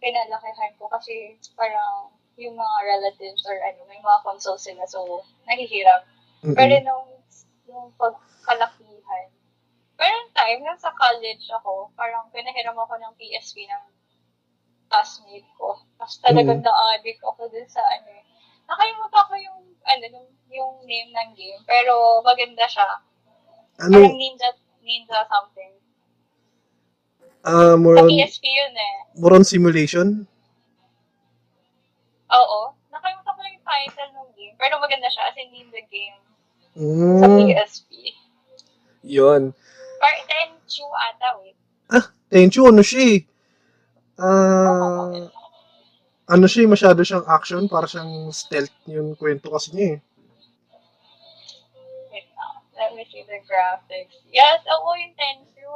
pinalakihan 0.01 0.73
ko 0.77 0.89
kasi 0.89 1.37
parang 1.53 2.11
yung 2.35 2.57
mga 2.57 2.77
relatives 2.83 3.45
or 3.47 3.55
ano, 3.63 3.79
may 3.87 4.01
mga 4.01 4.19
console 4.25 4.59
sila 4.59 4.83
so 4.85 5.23
nahihirap. 5.47 6.03
Mm-mm. 6.43 6.55
Pero 6.57 6.75
nung, 6.83 7.07
nung 7.69 7.89
pagkalakihan, 7.95 9.31
parang 9.95 10.27
time, 10.35 10.59
nung 10.65 10.81
sa 10.81 10.91
college 10.91 11.47
ako, 11.55 11.89
parang 11.95 12.27
pinahiram 12.35 12.75
ako 12.75 12.99
ng 12.99 13.13
PSP 13.15 13.63
ng 13.65 13.83
classmate 14.91 15.47
ko. 15.55 15.79
Tapos 15.97 16.19
talagang 16.21 16.61
Mm. 16.61 16.67
na-addict 16.67 17.21
ako 17.23 17.47
dun 17.49 17.65
sa 17.69 17.81
ano 17.81 18.09
eh. 18.11 18.23
Nakalimutan 18.67 19.25
ko 19.29 19.33
yung, 19.39 19.61
ano, 19.85 20.03
yung, 20.09 20.27
yung 20.51 20.71
name 20.83 21.09
ng 21.09 21.29
game. 21.33 21.61
Pero 21.63 21.93
maganda 22.21 22.65
siya. 22.65 22.85
Ano, 23.77 23.97
Parang 23.97 24.17
ninja, 24.17 24.49
ninja 24.81 25.19
something. 25.27 25.71
ah, 27.43 27.75
more 27.75 27.95
Sa 27.95 28.03
on, 28.03 28.09
PSP 28.09 28.43
yun 28.43 28.73
eh. 28.73 28.95
more 29.15 29.35
on 29.35 29.45
simulation? 29.45 30.25
Oo. 32.27 32.59
Nakalimutan 32.89 33.33
ko 33.33 33.41
yung 33.43 33.61
title 33.61 34.11
ng 34.11 34.29
game. 34.33 34.55
Pero 34.57 34.79
maganda 34.79 35.07
siya 35.07 35.29
as 35.29 35.37
in 35.37 35.49
ninja 35.51 35.81
game 35.87 36.17
sa 37.15 37.27
Mm, 37.31 37.39
PSP. 37.39 37.91
yun. 39.05 39.55
Par 39.95 40.15
Tenchu 40.27 40.83
ata, 40.91 41.39
wait. 41.39 41.55
Tenchu, 42.27 42.67
ano 42.67 42.83
siya 42.83 43.15
eh? 43.15 43.19
Ah, 44.19 45.07
ano 46.25 46.45
siya 46.49 46.65
eh, 46.65 46.69
masyado 46.69 46.99
siyang 47.05 47.25
action, 47.29 47.69
para 47.69 47.85
siyang 47.85 48.33
stealth 48.33 48.73
yung 48.89 49.13
kwento 49.13 49.53
kasi 49.53 49.69
niya 49.73 49.87
eh. 49.95 49.99
Now. 52.35 52.63
Let 52.75 52.91
me 52.97 53.05
see 53.07 53.23
the 53.23 53.39
graphics. 53.45 54.19
Yes, 54.33 54.59
oo, 54.67 54.89
yung 54.99 55.13
Tenchu. 55.15 55.73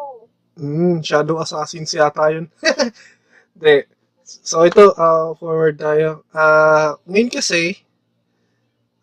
Mm, 0.60 0.96
Shadow 1.06 1.39
Assassins 1.39 1.94
yata 1.96 2.34
yun. 2.34 2.51
Hindi. 3.56 3.88
So 4.25 4.68
ito, 4.68 4.94
uh, 4.94 5.34
forward 5.39 5.79
tayo. 5.79 6.27
Ah, 6.36 7.00
ngayon 7.08 7.32
kasi, 7.32 7.82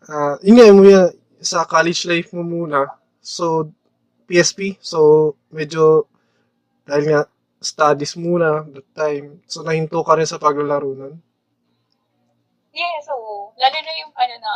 ah, 0.07 0.37
yun 0.45 0.55
nga, 0.55 0.71
mo 0.71 0.83
yan, 0.85 1.09
sa 1.41 1.65
college 1.65 2.05
life 2.07 2.31
mo 2.31 2.43
muna. 2.45 2.87
So, 3.21 3.71
PSP. 4.27 4.79
So, 4.79 5.33
medyo, 5.51 6.07
dahil 6.87 7.05
nga, 7.11 7.21
studies 7.59 8.15
muna 8.15 8.63
that 8.71 8.87
time. 8.93 9.41
So, 9.49 9.65
nahinto 9.65 9.99
ka 10.05 10.15
rin 10.15 10.29
sa 10.29 10.39
paglalaro 10.39 10.93
nun. 10.95 11.15
Yes, 12.81 13.03
oo. 13.15 13.35
Lalo 13.61 13.77
na 13.81 13.93
yung 14.01 14.13
ano 14.23 14.35
na, 14.45 14.53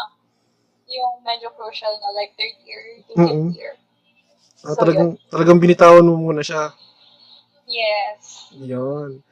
yung 0.97 1.15
medyo 1.27 1.49
crucial 1.57 1.93
na 2.01 2.09
like 2.17 2.33
third 2.39 2.57
year 2.67 2.83
to 3.07 3.13
Mm-mm. 3.17 3.47
fifth 3.47 3.57
year. 3.59 3.73
Ah, 4.65 4.75
So, 4.75 4.81
talagang, 4.81 5.11
talagang 5.33 5.59
binitawan 5.63 6.05
mo 6.05 6.13
muna 6.29 6.41
siya. 6.45 6.63
Yes. 7.67 8.51
Yun. 8.53 9.23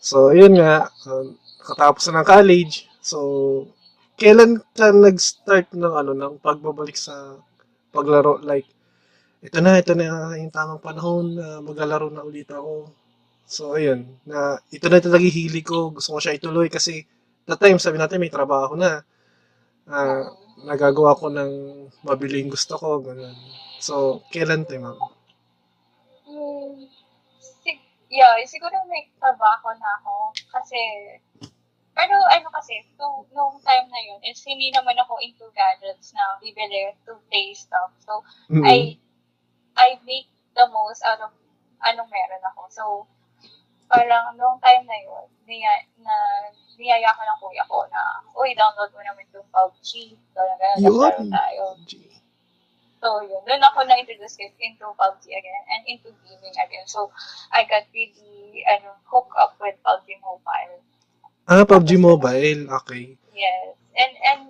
So, 0.00 0.32
yun 0.40 0.54
nga, 0.60 0.90
um, 1.08 1.36
katapos 1.68 2.04
na 2.08 2.22
ng 2.22 2.28
college. 2.28 2.74
So, 3.00 3.18
kailan 4.20 4.62
ka 4.76 4.90
nag-start 4.94 5.72
ng 5.74 5.94
ano, 6.00 6.12
ng 6.14 6.34
pagbabalik 6.42 6.96
sa 6.98 7.38
paglaro? 7.94 8.40
Like, 8.42 8.68
ito 9.46 9.58
na, 9.64 9.80
ito 9.82 9.92
na 9.96 10.36
yung 10.40 10.52
tamang 10.54 10.82
panahon 10.82 11.26
na 11.38 11.46
maglalaro 11.64 12.08
na 12.12 12.24
ulit 12.26 12.48
ako. 12.50 12.90
So, 13.46 13.76
ayun, 13.78 14.00
na 14.26 14.58
ito 14.72 14.86
na 14.88 15.00
talaga 15.02 15.26
hili 15.26 15.62
ko. 15.64 15.92
Gusto 15.94 16.16
ko 16.16 16.20
siya 16.22 16.36
ituloy 16.38 16.68
kasi 16.72 17.04
that 17.46 17.60
time, 17.60 17.78
sabi 17.80 17.96
natin, 18.00 18.20
may 18.20 18.32
trabaho 18.32 18.74
na. 18.76 19.04
Ah, 19.88 20.32
nagagawa 20.64 21.12
ko 21.20 21.28
ng 21.28 21.52
mabili 22.06 22.40
yung 22.40 22.52
gusto 22.52 22.74
ko, 22.80 23.00
ganun. 23.04 23.36
So, 23.80 24.24
kailan 24.32 24.64
to, 24.68 24.80
ma'am? 24.80 24.98
Mm, 26.28 26.88
sig- 27.40 27.88
yeah, 28.08 28.36
siguro 28.48 28.76
may 28.88 29.08
trabaho 29.20 29.68
na 29.76 29.90
ako. 30.00 30.32
Kasi, 30.52 30.80
pero 31.94 32.14
ano 32.36 32.48
kasi, 32.50 32.74
nung, 32.98 33.26
nung 33.36 33.56
time 33.62 33.86
na 33.92 34.00
yun, 34.02 34.20
is 34.26 34.40
hindi 34.44 34.72
naman 34.74 34.96
ako 34.98 35.20
into 35.22 35.46
gadgets 35.54 36.12
na 36.16 36.38
bibili 36.42 36.90
to 37.06 37.14
play 37.30 37.54
stuff. 37.54 37.92
So, 38.02 38.24
Mm-mm. 38.50 38.64
I, 38.66 38.98
I 39.76 39.88
make 40.06 40.28
the 40.56 40.66
most 40.72 41.02
out 41.06 41.20
of 41.22 41.32
anong 41.84 42.08
meron 42.10 42.42
ako. 42.54 42.62
So, 42.72 42.84
parang 43.90 44.34
nung 44.40 44.58
time 44.64 44.84
na 44.88 44.98
yun, 45.06 45.26
niya, 45.46 45.74
na, 46.00 46.14
niyaya 46.78 47.10
ko 47.14 47.22
ng 47.22 47.40
kuya 47.40 47.64
ko 47.66 47.78
na, 47.90 48.02
uy, 48.34 48.52
download 48.54 48.90
mo 48.92 49.00
naman 49.02 49.26
yung 49.32 49.46
PUBG. 49.50 50.14
So, 50.34 50.40
naglalaro 50.42 51.22
Yun. 51.22 51.30
tayo. 51.30 51.64
So, 53.04 53.20
yun. 53.20 53.42
Doon 53.44 53.60
ako 53.60 53.84
na-introduce 53.84 54.40
it 54.40 54.56
into 54.58 54.88
PUBG 54.96 55.24
again 55.28 55.64
and 55.76 55.82
into 55.84 56.08
gaming 56.24 56.56
again. 56.56 56.88
So, 56.88 57.12
I 57.52 57.68
got 57.68 57.84
really, 57.92 58.64
ano, 58.64 58.96
hooked 59.04 59.36
up 59.36 59.60
with 59.60 59.76
PUBG 59.84 60.18
Mobile. 60.24 60.80
Ah, 61.44 61.64
PUBG 61.68 62.00
Mobile. 62.00 62.72
Okay. 62.82 63.20
Yes. 63.36 63.76
And, 63.92 64.14
and, 64.24 64.42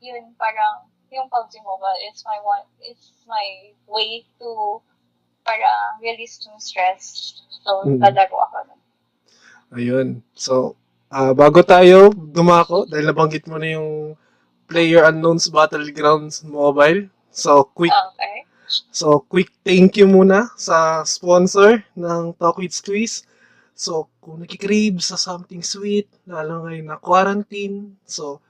yun, 0.00 0.32
parang, 0.40 0.88
yung 1.12 1.28
PUBG 1.28 1.60
Mobile 1.60 1.98
is 2.08 2.24
my 2.24 2.40
one, 2.40 2.64
it's 2.80 3.12
my 3.28 3.76
way 3.84 4.24
to, 4.40 4.80
parang, 5.44 6.00
release 6.00 6.40
yung 6.48 6.56
stress. 6.60 7.36
So, 7.60 7.84
Mm. 7.84 8.00
lalaro 8.00 8.36
ako 8.48 8.56
nun. 8.72 8.80
Ayun. 9.76 10.08
So, 10.32 10.80
ah 11.12 11.32
bago 11.32 11.60
tayo 11.64 12.12
dumako, 12.12 12.84
dahil 12.88 13.06
nabanggit 13.08 13.44
mo 13.48 13.56
na 13.60 13.68
yung 13.76 13.90
Player 14.68 15.08
Unknown's 15.08 15.48
Battlegrounds 15.48 16.44
Mobile. 16.44 17.08
So, 17.32 17.64
quick 17.72 17.92
Okay. 17.92 18.44
So, 18.92 19.24
quick 19.24 19.48
thank 19.64 19.96
you 19.96 20.04
muna 20.04 20.52
sa 20.60 21.00
sponsor 21.08 21.80
ng 21.96 22.36
Talk 22.36 22.60
with 22.60 22.76
Squeeze. 22.76 23.24
So, 23.72 24.12
kung 24.20 24.44
nakikrave 24.44 25.00
sa 25.00 25.16
something 25.16 25.64
sweet, 25.64 26.04
lalo 26.28 26.68
ngayon 26.68 26.92
na 26.92 27.00
quarantine. 27.00 27.96
So, 28.04 28.44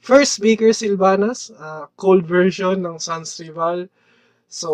first 0.00 0.40
Baker 0.40 0.72
Silvanas, 0.72 1.52
ah, 1.60 1.88
cold 2.00 2.24
version 2.24 2.80
ng 2.80 2.96
Sans 2.96 3.28
Rival. 3.40 3.92
So, 4.48 4.70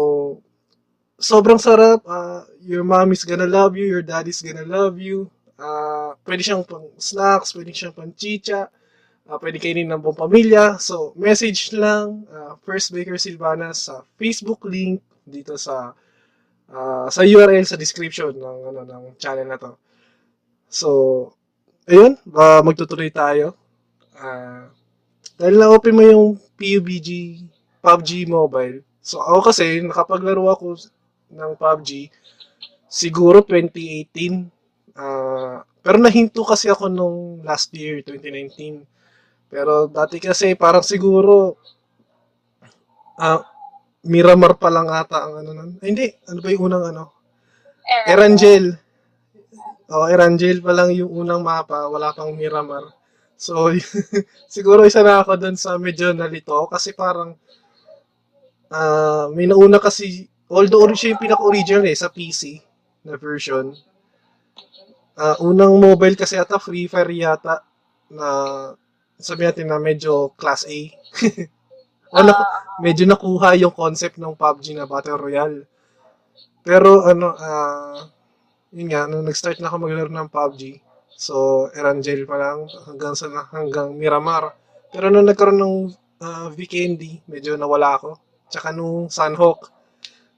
sobrang 1.18 1.58
sarap. 1.58 2.02
ah, 2.06 2.46
your 2.62 2.84
mommy's 2.87 3.26
gonna 3.26 3.48
love 3.48 3.75
you, 3.75 3.87
your 3.87 4.04
daddy's 4.06 4.42
gonna 4.42 4.66
love 4.66 4.98
you. 5.02 5.30
Ah, 5.58 6.14
pwede 6.22 6.42
siyang 6.46 6.62
pang 6.62 6.86
snacks, 6.94 7.50
pwede 7.58 7.74
siyang 7.74 7.94
pang 7.94 8.14
chicha. 8.14 8.70
Ah, 9.26 9.38
pwede 9.42 9.58
kainin 9.58 9.90
ng 9.90 10.00
buong 10.00 10.16
pamilya. 10.16 10.78
So, 10.78 11.12
message 11.18 11.74
lang, 11.74 12.24
ah, 12.30 12.54
First 12.62 12.94
Baker 12.94 13.18
Silvanas 13.18 13.90
sa 13.90 14.06
Facebook 14.16 14.62
link 14.64 15.02
dito 15.26 15.58
sa 15.58 15.92
ah, 16.70 17.06
sa 17.10 17.22
URL 17.26 17.66
sa 17.66 17.76
description 17.76 18.32
ng 18.38 18.58
ano 18.70 18.80
ng 18.86 19.04
channel 19.18 19.48
na 19.50 19.58
to. 19.58 19.74
So, 20.70 20.88
ayun, 21.90 22.14
ba 22.22 22.62
magtutuloy 22.62 23.10
tayo. 23.10 23.58
Ah, 24.14 24.70
dahil 25.38 25.54
na-open 25.58 25.94
mo 25.98 26.02
yung 26.06 26.28
PUBG 26.58 27.42
PUBG 27.82 28.30
Mobile. 28.30 28.86
So, 29.02 29.22
ako 29.22 29.50
kasi 29.50 29.82
nakapaglaro 29.82 30.46
ako 30.50 30.78
ng 31.34 31.52
PUBG 31.58 32.10
siguro 32.90 33.42
2018. 33.42 34.57
Ah, 34.99 35.62
pero 35.85 35.97
nahinto 36.02 36.43
kasi 36.43 36.67
ako 36.67 36.90
nung 36.90 37.40
last 37.47 37.71
year, 37.73 38.02
2019. 38.02 38.83
Pero 39.49 39.87
dati 39.88 40.19
kasi 40.21 40.52
parang 40.59 40.85
siguro 40.85 41.57
ah 43.19 43.40
Miramar 44.09 44.55
pa 44.57 44.71
lang 44.71 44.87
ata 44.88 45.26
ang 45.26 45.43
ano 45.43 45.50
nun. 45.52 45.71
Ay, 45.83 45.90
hindi, 45.90 46.07
ano 46.31 46.38
ba 46.38 46.49
yung 46.55 46.64
unang 46.71 46.85
ano? 46.95 47.05
Erangel. 48.07 48.78
Oh, 49.90 50.07
Erangel 50.07 50.62
pa 50.62 50.71
lang 50.71 50.95
yung 50.95 51.11
unang 51.11 51.43
mapa, 51.43 51.90
wala 51.90 52.14
pang 52.14 52.31
Miramar. 52.33 52.95
So, 53.35 53.75
siguro 54.55 54.87
isa 54.87 55.02
na 55.02 55.23
ako 55.23 55.38
doon 55.38 55.57
sa 55.59 55.76
medyo 55.78 56.14
nalito 56.14 56.67
kasi 56.71 56.95
parang 56.95 57.35
ah 58.69 59.31
may 59.33 59.49
nauna 59.49 59.81
kasi 59.81 60.28
although 60.52 60.85
siya 60.93 61.17
yung 61.17 61.23
pinaka-original 61.23 61.85
eh 61.88 61.97
sa 61.97 62.12
PC 62.12 62.61
na 63.07 63.17
version. 63.17 63.73
Ah, 65.18 65.34
unang 65.42 65.82
mobile 65.82 66.14
kasi 66.14 66.38
ata 66.38 66.62
Free 66.62 66.87
Fire 66.87 67.10
yata 67.10 67.66
na 68.14 68.28
sabi 69.18 69.42
natin 69.50 69.66
na 69.66 69.82
medyo 69.82 70.30
class 70.38 70.62
A. 70.70 70.78
o 72.14 72.22
na, 72.22 72.34
medyo 72.78 73.02
nakuha 73.02 73.58
yung 73.58 73.75
concept 73.75 74.16
ng 74.22 74.38
PUBG 74.38 74.78
na 74.78 74.87
Battle 74.87 75.18
Royale. 75.18 75.66
Pero 76.62 77.02
ano, 77.02 77.34
ah 77.34 77.98
yun 78.70 78.88
nga, 78.92 79.08
nung 79.10 79.26
nag-start 79.26 79.58
na 79.58 79.72
ako 79.72 79.76
maglaro 79.80 80.12
ng 80.12 80.30
PUBG, 80.30 80.62
so 81.18 81.66
Erangel 81.75 82.22
pa 82.22 82.37
lang 82.38 82.70
hanggang 82.87 83.14
sa 83.18 83.26
hanggang 83.50 83.98
Miramar. 83.98 84.54
Pero 84.94 85.10
nung 85.10 85.26
nagkaroon 85.26 85.58
ng 85.58 85.76
ah, 86.22 86.48
Vikendi, 86.54 87.26
medyo 87.26 87.58
nawala 87.58 87.98
ako. 87.98 88.10
Tsaka 88.46 88.70
nung 88.70 89.10
Sunhawk. 89.10 89.66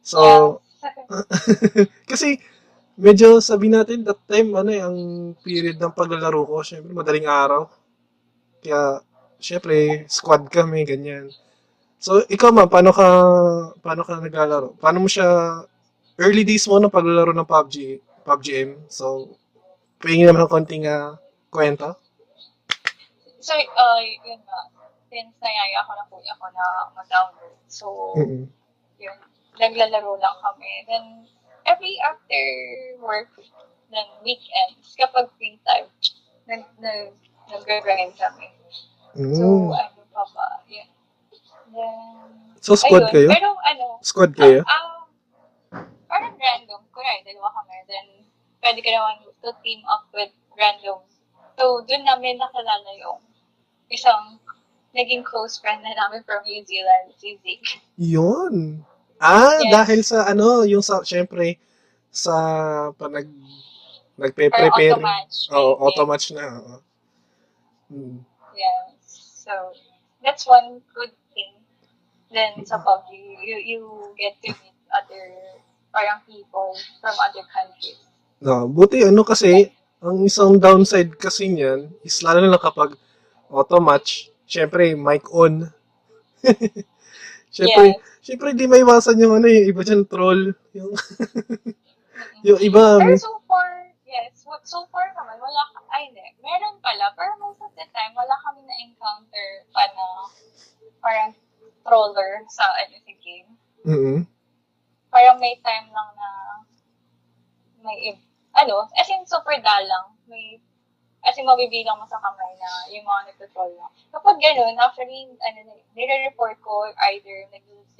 So, 0.00 0.20
kasi 2.10 2.40
medyo 3.00 3.40
sabi 3.40 3.72
natin 3.72 4.04
that 4.04 4.20
time 4.28 4.52
ano 4.54 4.70
eh, 4.70 4.82
ang 4.84 4.98
period 5.40 5.80
ng 5.80 5.96
paglalaro 5.96 6.40
ko, 6.44 6.60
syempre 6.60 6.92
madaling 6.92 7.26
araw. 7.26 7.66
Kaya 8.60 9.00
syempre 9.40 10.04
squad 10.06 10.46
kami 10.52 10.84
ganyan. 10.84 11.32
So 11.96 12.20
ikaw 12.28 12.52
ma, 12.52 12.68
paano 12.68 12.92
ka 12.92 13.08
paano 13.80 14.02
ka 14.04 14.20
naglalaro? 14.20 14.76
Paano 14.76 15.04
mo 15.04 15.08
siya 15.08 15.60
early 16.20 16.44
days 16.44 16.68
mo 16.68 16.76
ng 16.76 16.92
paglalaro 16.92 17.32
ng 17.32 17.48
PUBG, 17.48 17.76
PUBG 18.28 18.46
M. 18.68 18.70
So 18.92 19.34
pahingin 20.00 20.32
naman 20.32 20.48
ng 20.48 20.52
konting 20.52 20.84
uh, 20.88 21.16
kwento. 21.52 21.96
So, 23.40 23.56
uh, 23.56 24.00
yun 24.00 24.40
nga, 24.44 24.60
since 25.08 25.32
nayaya 25.40 25.80
ako 25.80 25.92
ng 25.96 26.08
kuya 26.12 26.34
ko 26.36 26.46
na 26.52 26.64
mag-download. 26.92 27.56
So, 27.68 27.86
Mm-mm. 28.16 28.44
yun, 29.00 29.16
naglalaro 29.56 30.16
lang 30.20 30.36
kami. 30.44 30.70
Then, 30.84 31.04
every 31.70 31.94
after 32.02 32.42
work, 32.98 33.30
ng 33.90 34.08
weekends, 34.22 34.94
kapag 34.94 35.26
free 35.38 35.58
time, 35.66 35.86
nag, 36.46 36.62
nag, 36.78 37.10
nag-grind 37.50 38.14
kami. 38.14 38.48
So, 39.34 39.44
Mm. 39.46 39.74
ano 39.74 40.00
pa 40.14 40.22
ba, 40.30 40.46
yun. 40.70 40.86
Then, 41.74 42.54
So 42.62 42.78
squad 42.78 43.10
ayun. 43.10 43.14
kayo? 43.14 43.28
Pero, 43.34 43.50
ano, 43.66 43.86
Squad 44.02 44.32
kayo? 44.38 44.62
um, 44.62 45.10
parang 46.06 46.34
random. 46.38 46.82
Kunwari, 46.94 47.26
dalawa 47.26 47.50
kami. 47.58 47.74
Then, 47.90 48.06
pwede 48.62 48.78
ka 48.82 48.90
naman 48.94 49.26
to 49.42 49.50
team 49.66 49.82
up 49.90 50.06
with 50.14 50.30
random. 50.54 51.02
So, 51.58 51.82
dun 51.86 52.06
namin 52.06 52.38
nakilala 52.38 52.90
yung 53.02 53.18
isang 53.90 54.38
naging 54.94 55.22
close 55.26 55.58
friend 55.58 55.82
na 55.82 55.94
namin 55.94 56.22
from 56.22 56.42
New 56.46 56.62
Zealand, 56.66 57.10
si 57.18 57.38
Zeke. 57.42 57.82
Yun. 57.98 58.86
Ah, 59.20 59.60
Yes. 59.60 59.68
dahil 59.68 60.00
sa 60.00 60.18
ano, 60.24 60.64
yung 60.64 60.80
sa, 60.80 61.04
syempre, 61.04 61.60
sa 62.08 62.32
panag, 62.96 63.28
nagpe-prepare. 64.16 64.96
automatch. 64.96 65.36
Oo, 65.52 65.76
maybe. 65.76 65.82
automatch 65.84 66.26
na. 66.32 66.44
oo. 66.56 66.76
Hmm. 67.92 68.16
Yes. 68.56 68.96
So, 69.44 69.76
that's 70.24 70.48
one 70.48 70.80
good 70.96 71.12
thing. 71.36 71.52
Then, 72.32 72.64
sa 72.64 72.80
PUBG, 72.80 73.12
you, 73.44 73.56
you 73.60 73.80
get 74.16 74.40
to 74.40 74.56
meet 74.56 74.76
other 74.88 75.24
parang 75.90 76.22
people 76.24 76.72
from 77.02 77.14
other 77.18 77.44
countries. 77.50 77.98
No, 78.40 78.70
buti 78.70 79.04
ano 79.04 79.20
kasi, 79.26 79.68
ang 80.00 80.24
isang 80.24 80.56
downside 80.56 81.12
kasi 81.20 81.50
niyan 81.50 81.92
is 82.00 82.24
lalo 82.24 82.40
na 82.46 82.56
kapag 82.56 82.96
auto-match, 83.52 84.32
syempre, 84.48 84.96
mic 84.96 85.28
on. 85.34 85.68
syempre, 87.50 87.84
Yes. 87.92 87.98
syempre 88.22 88.48
di 88.54 88.66
maiwasan 88.66 89.20
yung 89.20 89.36
ano, 89.36 89.46
yung 89.46 89.66
iba 89.68 89.82
dyan 89.82 90.02
troll. 90.06 90.54
Yung, 90.72 90.90
yung 92.46 92.60
iba, 92.62 92.96
Pero 92.98 93.18
so 93.18 93.36
far, 93.44 93.90
yes, 94.06 94.40
so- 94.40 94.64
so 94.64 94.80
far 94.88 95.10
naman, 95.12 95.36
wala, 95.36 95.62
ka- 95.74 95.86
ay 95.92 96.08
hindi, 96.08 96.22
meron 96.40 96.78
pala, 96.80 97.12
pero 97.14 97.34
most 97.38 97.60
of 97.60 97.72
the 97.74 97.86
time, 97.90 98.12
wala 98.14 98.32
kami 98.40 98.64
na-encounter 98.64 99.48
pa 99.70 99.84
na 99.92 100.06
parang 101.00 101.30
troller 101.82 102.44
sa 102.48 102.64
ano 102.76 102.96
sa 103.00 103.14
game. 103.20 103.50
mm 103.84 104.18
Parang 105.10 105.42
may 105.42 105.58
time 105.58 105.90
lang 105.90 106.10
na 106.14 106.28
may, 107.82 108.14
ano, 108.54 108.86
as 108.94 109.08
in 109.10 109.24
super 109.26 109.56
dalang, 109.58 110.14
may, 110.28 110.60
as 111.26 111.34
in 111.34 111.48
mabibilang 111.48 111.98
mo 111.98 112.06
sa 112.06 112.20
kamay 112.20 112.52
na 112.56 112.70
yung 112.94 113.02
mga 113.02 113.32
nagtutroll 113.32 113.74
na. 113.74 113.88
Kapag 114.10 114.36
ganun, 114.42 114.74
actually, 114.82 115.30
ano, 115.38 115.58
nire-report 115.94 116.58
ko 116.62 116.90
either 117.14 117.46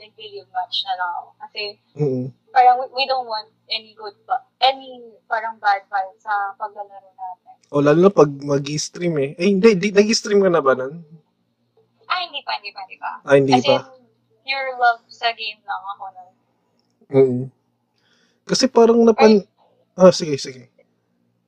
nag-leave 0.01 0.49
match 0.51 0.83
na 0.88 0.94
lang 0.99 1.11
ako. 1.20 1.29
Kasi 1.38 1.62
mm 1.96 2.25
parang 2.51 2.83
we, 2.83 2.87
we 2.99 3.05
don't 3.07 3.31
want 3.31 3.46
any 3.70 3.94
good, 3.94 4.14
any 4.59 4.99
parang 5.31 5.55
bad 5.62 5.87
vibes 5.87 6.18
sa 6.18 6.35
paglalaro 6.59 7.11
natin. 7.14 7.55
O 7.70 7.79
lalo 7.79 7.99
na 8.03 8.11
pag 8.11 8.27
mag-stream 8.27 9.14
eh. 9.23 9.31
Eh, 9.38 9.55
hindi, 9.55 9.79
di, 9.79 9.94
nag-stream 9.94 10.42
ka 10.42 10.51
na 10.51 10.59
ba 10.59 10.75
nun? 10.75 10.99
Ah, 12.11 12.27
hindi 12.27 12.42
pa, 12.42 12.59
hindi 12.59 12.75
pa, 12.75 12.81
hindi 12.83 12.99
pa. 12.99 13.11
Ah, 13.23 13.37
hindi 13.38 13.55
As 13.55 13.62
pa. 13.62 13.87
pure 14.42 14.70
love 14.83 15.07
sa 15.07 15.31
game 15.31 15.62
lang 15.62 15.83
ako 15.94 16.05
nun. 16.11 16.33
mm 17.11 17.40
Kasi 18.51 18.66
parang 18.66 18.99
napan... 19.07 19.46
Ah, 19.94 20.11
sige, 20.11 20.35
sige. 20.35 20.66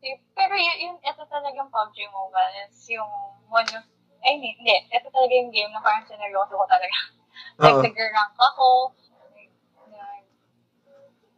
Eh, 0.07 0.17
Pero 0.39 0.55
yun, 0.55 0.79
yun, 0.87 0.97
ito 1.03 1.23
talagang 1.27 1.67
PUBG 1.67 2.07
Mobile 2.15 2.55
is 2.63 2.79
yung 2.95 3.11
one 3.51 3.67
of, 3.75 3.83
ay 4.23 4.39
hindi, 4.39 4.51
hindi, 4.59 4.77
ito 4.91 5.09
talaga 5.11 5.35
yung 5.35 5.51
game 5.51 5.71
na 5.75 5.83
parang 5.83 6.07
sineryoso 6.07 6.55
ko 6.55 6.67
talaga. 6.71 6.97
like, 7.63 7.75
Oo. 7.79 7.85
nag-rank 7.85 8.35
ako, 8.39 8.69
nag- 9.35 9.53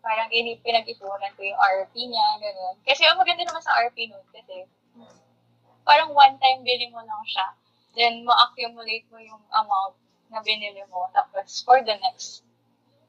parang 0.05 0.29
ini, 0.29 0.61
pinag-ipunan 0.61 1.33
ko 1.33 1.41
yung 1.41 1.61
RP 1.81 1.95
niya, 1.97 2.27
gano'n. 2.37 2.77
Kasi 2.85 3.09
ang 3.09 3.17
maganda 3.17 3.49
naman 3.49 3.65
sa 3.65 3.73
RP 3.89 4.13
nun, 4.13 4.21
kasi 4.29 4.69
parang 5.89 6.13
one 6.13 6.37
time 6.37 6.61
bili 6.61 6.93
mo 6.93 7.01
lang 7.01 7.25
siya, 7.25 7.47
then 7.97 8.21
ma-accumulate 8.29 9.09
mo 9.09 9.17
yung 9.17 9.41
amount 9.49 9.97
na 10.29 10.45
binili 10.45 10.85
mo, 10.93 11.09
tapos 11.17 11.65
for 11.65 11.81
the 11.81 11.97
next 12.05 12.45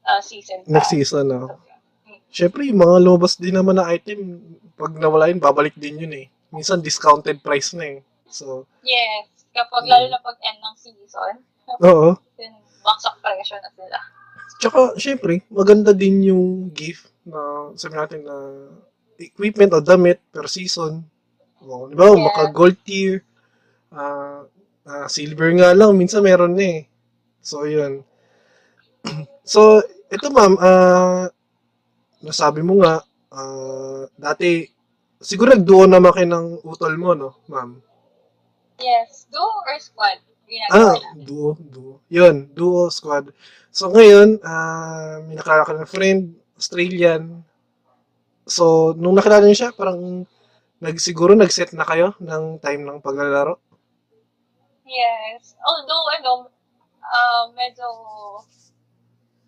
uh, 0.08 0.24
season. 0.24 0.64
pa. 0.64 0.80
Next 0.80 0.88
season, 0.88 1.28
ah. 1.36 1.52
So, 1.52 1.60
yun. 2.08 2.20
Siyempre, 2.32 2.64
yung 2.68 2.80
mga 2.80 2.96
lumabas 3.04 3.36
din 3.36 3.56
naman 3.56 3.76
na 3.76 3.92
item, 3.92 4.40
pag 4.76 4.96
nawala 4.96 5.28
yun, 5.28 5.40
babalik 5.40 5.76
din 5.76 6.00
yun 6.00 6.14
eh. 6.16 6.26
Minsan, 6.48 6.80
discounted 6.80 7.44
price 7.44 7.76
na 7.76 7.98
eh. 7.98 8.00
So, 8.28 8.64
Yes, 8.80 9.35
kapag 9.56 9.82
Mm. 9.88 9.90
lalo 9.90 10.06
na 10.12 10.20
pag 10.20 10.38
end 10.44 10.60
ng 10.60 10.76
season, 10.76 11.34
oo. 11.80 12.08
baksak 12.84 13.16
presyo 13.24 13.56
na 13.58 13.70
sila. 13.72 13.98
Tsaka, 14.60 14.80
syempre, 15.00 15.42
maganda 15.50 15.90
din 15.96 16.30
yung 16.30 16.70
gift 16.70 17.10
na, 17.26 17.72
sabi 17.74 17.96
natin 17.98 18.20
na 18.22 18.36
equipment 19.18 19.72
o 19.74 19.80
damit 19.82 20.20
per 20.30 20.46
season. 20.46 21.02
O, 21.64 21.88
di 21.90 21.96
ba, 21.96 22.12
Yeah. 22.12 22.20
maka 22.20 22.52
gold 22.52 22.76
tier, 22.84 23.24
ah 23.90 24.44
ah, 24.86 25.08
silver 25.10 25.50
nga 25.58 25.74
lang, 25.74 25.98
minsan 25.98 26.22
meron 26.22 26.54
na 26.54 26.78
eh. 26.78 26.80
So, 27.42 27.66
yun. 27.66 28.06
so, 29.42 29.82
ito 30.06 30.30
ma'am, 30.30 30.54
ah, 30.62 31.26
nasabi 32.22 32.62
mo 32.62 32.78
nga, 32.86 33.02
ah, 33.34 34.06
dati, 34.14 34.62
siguro 35.18 35.52
nagduo 35.52 35.90
naman 35.90 36.14
kayo 36.14 36.28
ng 36.30 36.46
utol 36.62 36.94
mo, 36.94 37.18
no, 37.18 37.42
ma'am? 37.50 37.82
Yes, 38.78 39.26
duo 39.30 39.50
or 39.66 39.78
squad, 39.80 40.18
ginagawa 40.48 40.92
Ah, 40.92 40.96
na. 41.00 41.12
duo, 41.26 41.50
duo. 41.74 41.94
Yun, 42.16 42.36
duo 42.58 42.82
squad. 42.98 43.24
So 43.76 43.84
ngayon, 43.94 44.28
ah 44.52 45.18
may 45.26 45.34
nakilala 45.36 45.66
ka 45.68 45.72
ng 45.74 45.92
friend, 45.94 46.22
Australian. 46.60 47.22
So, 48.56 48.94
nung 49.00 49.14
nakilala 49.18 49.44
niyo 49.46 49.58
siya, 49.58 49.70
parang 49.80 50.00
nag, 50.84 50.96
siguro 51.06 51.32
nag-set 51.34 51.70
na 51.74 51.86
kayo 51.90 52.08
ng 52.22 52.44
time 52.64 52.82
ng 52.86 52.98
paglalaro. 53.06 53.54
Yes. 54.86 55.54
Although, 55.66 56.06
ano, 56.18 56.50
uh, 57.02 57.44
medyo, 57.54 57.86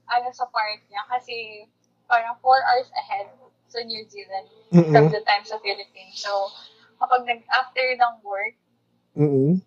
ano 0.08 0.28
sa 0.32 0.46
part 0.48 0.80
niya, 0.88 1.02
kasi 1.08 1.68
parang 2.08 2.36
4 2.40 2.60
hours 2.64 2.88
ahead 2.96 3.28
sa 3.68 3.80
New 3.84 4.02
Zealand 4.08 4.48
from 4.88 5.04
Mm-mm. 5.04 5.12
the 5.12 5.20
time 5.28 5.44
sa 5.44 5.60
Philippines. 5.60 6.16
So, 6.16 6.32
kapag 6.98 7.28
nag, 7.28 7.40
after 7.52 7.84
ng 7.94 8.14
work, 8.24 8.56
Mm-mm. 9.18 9.58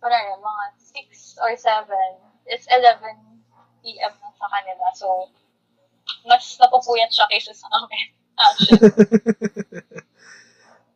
wala 0.00 0.16
na, 0.16 0.38
mga 0.38 0.64
6 1.04 1.42
or 1.42 1.52
7, 1.52 1.92
it's 2.46 2.64
11 2.70 2.96
p.m. 3.82 4.12
na 4.16 4.30
sa 4.32 4.46
kanila. 4.48 4.86
So, 4.94 5.28
mas 6.24 6.56
napupuyat 6.56 7.10
siya 7.10 7.26
kaysa 7.28 7.52
sa 7.52 7.66
amin. 7.74 8.06
Actually. 8.40 8.80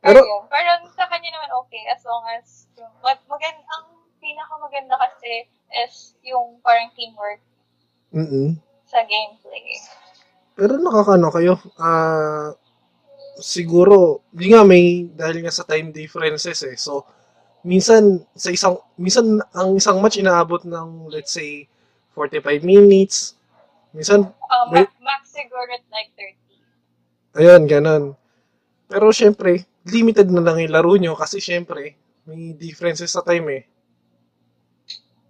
Pero- 0.01 0.25
Pero, 0.25 0.49
parang 0.49 0.89
sa 0.97 1.05
kanya 1.11 1.29
naman 1.37 1.51
okay 1.61 1.85
as 1.93 2.01
long 2.09 2.25
as, 2.33 2.65
yung, 2.79 2.89
mag, 3.05 3.21
magand, 3.29 3.59
ang 3.61 3.85
pinakamaganda 4.17 4.97
kasi 4.97 5.45
is 5.85 6.17
yung 6.25 6.57
parang 6.65 6.89
teamwork 6.97 7.43
Mm-mm. 8.15 8.57
sa 8.89 9.05
gameplay. 9.05 9.77
Pero 10.57 10.81
nakakano 10.81 11.29
kayo, 11.29 11.55
ah, 11.77 12.53
siguro, 13.41 14.25
di 14.33 14.53
nga 14.53 14.65
may, 14.65 15.05
dahil 15.11 15.45
nga 15.45 15.53
sa 15.53 15.69
time 15.69 15.93
differences 15.93 16.61
eh, 16.65 16.77
so, 16.81 17.05
minsan, 17.63 18.25
sa 18.33 18.51
isang, 18.51 18.81
minsan, 18.97 19.41
ang 19.53 19.77
isang 19.77 20.01
match 20.01 20.19
inaabot 20.19 20.63
ng, 20.65 21.09
let's 21.09 21.33
say, 21.33 21.67
45 22.15 22.65
minutes, 22.65 23.37
minsan, 23.93 24.29
Um, 24.51 24.67
May- 24.75 24.91
max 24.99 25.31
siguro 25.31 25.71
at 25.71 25.87
like 25.95 26.11
30. 26.19 26.35
ayun, 27.39 27.63
ganun. 27.71 28.05
Pero 28.91 29.15
syempre, 29.15 29.63
limited 29.87 30.27
na 30.27 30.43
lang 30.43 30.59
yung 30.59 30.75
laro 30.75 30.99
nyo 30.99 31.15
kasi 31.15 31.39
syempre, 31.39 31.95
may 32.27 32.53
differences 32.59 33.15
sa 33.15 33.23
time 33.23 33.47
eh. 33.55 33.63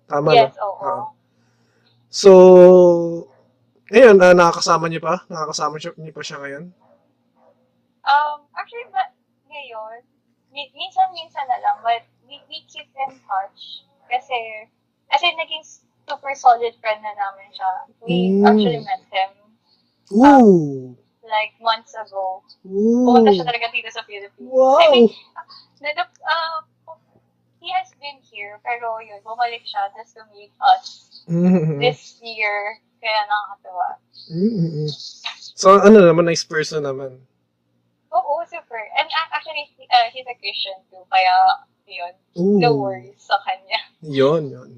Tama 0.09 0.33
yes, 0.33 0.57
na? 0.57 0.65
oo. 0.65 0.75
Oo. 0.81 1.05
So, 2.11 2.31
ngayon, 3.93 4.19
ah, 4.19 4.35
nakakasama 4.35 4.89
niyo 4.89 5.05
pa? 5.05 5.23
Nakakasama 5.29 5.79
niyo 5.79 6.15
pa 6.17 6.23
siya 6.25 6.39
ngayon? 6.43 6.65
Um, 8.03 8.39
actually, 8.57 8.89
but 8.91 9.15
ngayon, 9.47 10.03
mi- 10.51 10.73
minsan-minsan 10.75 11.47
na 11.47 11.59
lang, 11.63 11.77
but 11.85 12.03
we, 12.51 12.67
keep 12.67 12.91
in 12.91 13.15
touch. 13.23 13.87
Kasi, 14.11 14.67
as 15.15 15.23
in, 15.23 15.39
naging 15.39 15.63
super 16.11 16.35
solid 16.35 16.75
friend 16.83 16.99
na 17.07 17.15
namin 17.15 17.49
siya. 17.55 17.71
We 18.03 18.35
Mm. 18.35 18.43
actually 18.43 18.83
met 18.83 19.07
him 19.15 19.31
Ooh! 20.11 20.99
like 21.23 21.55
months 21.63 21.95
ago. 21.95 22.43
Ooh! 22.67 23.07
Pumunta 23.07 23.31
siya 23.31 23.47
talaga 23.47 23.71
dito 23.71 23.87
sa 23.95 24.03
Philippines. 24.03 24.51
I 24.83 24.87
mean, 24.91 25.07
nanap, 25.79 26.11
uh, 26.27 26.59
he 27.63 27.71
has 27.71 27.95
been 28.03 28.19
here, 28.27 28.59
pero 28.67 28.99
yun, 28.99 29.23
bumalik 29.23 29.63
siya 29.63 29.95
just 29.95 30.19
to 30.19 30.27
meet 30.35 30.51
us 30.59 31.07
Mm-hmm. 31.31 31.79
this 31.79 32.19
year. 32.19 32.83
Kaya 32.99 33.21
nakakatawa. 33.31 33.89
Mm-mm. 34.35 34.91
So, 35.55 35.79
ano 35.79 36.03
naman, 36.03 36.27
nice 36.27 36.43
person 36.45 36.83
naman. 36.83 37.23
Oo, 38.11 38.43
super. 38.51 38.83
And 38.99 39.07
uh, 39.07 39.29
actually, 39.31 39.71
uh, 39.89 40.11
he's 40.11 40.27
a 40.27 40.35
Christian 40.37 40.75
too, 40.91 41.01
kaya 41.07 41.65
yun, 41.91 42.15
Ooh. 42.39 42.59
no 42.63 42.71
worries 42.79 43.19
sa 43.19 43.37
kanya. 43.43 43.81
Yun, 44.07 44.43
yun. 44.49 44.71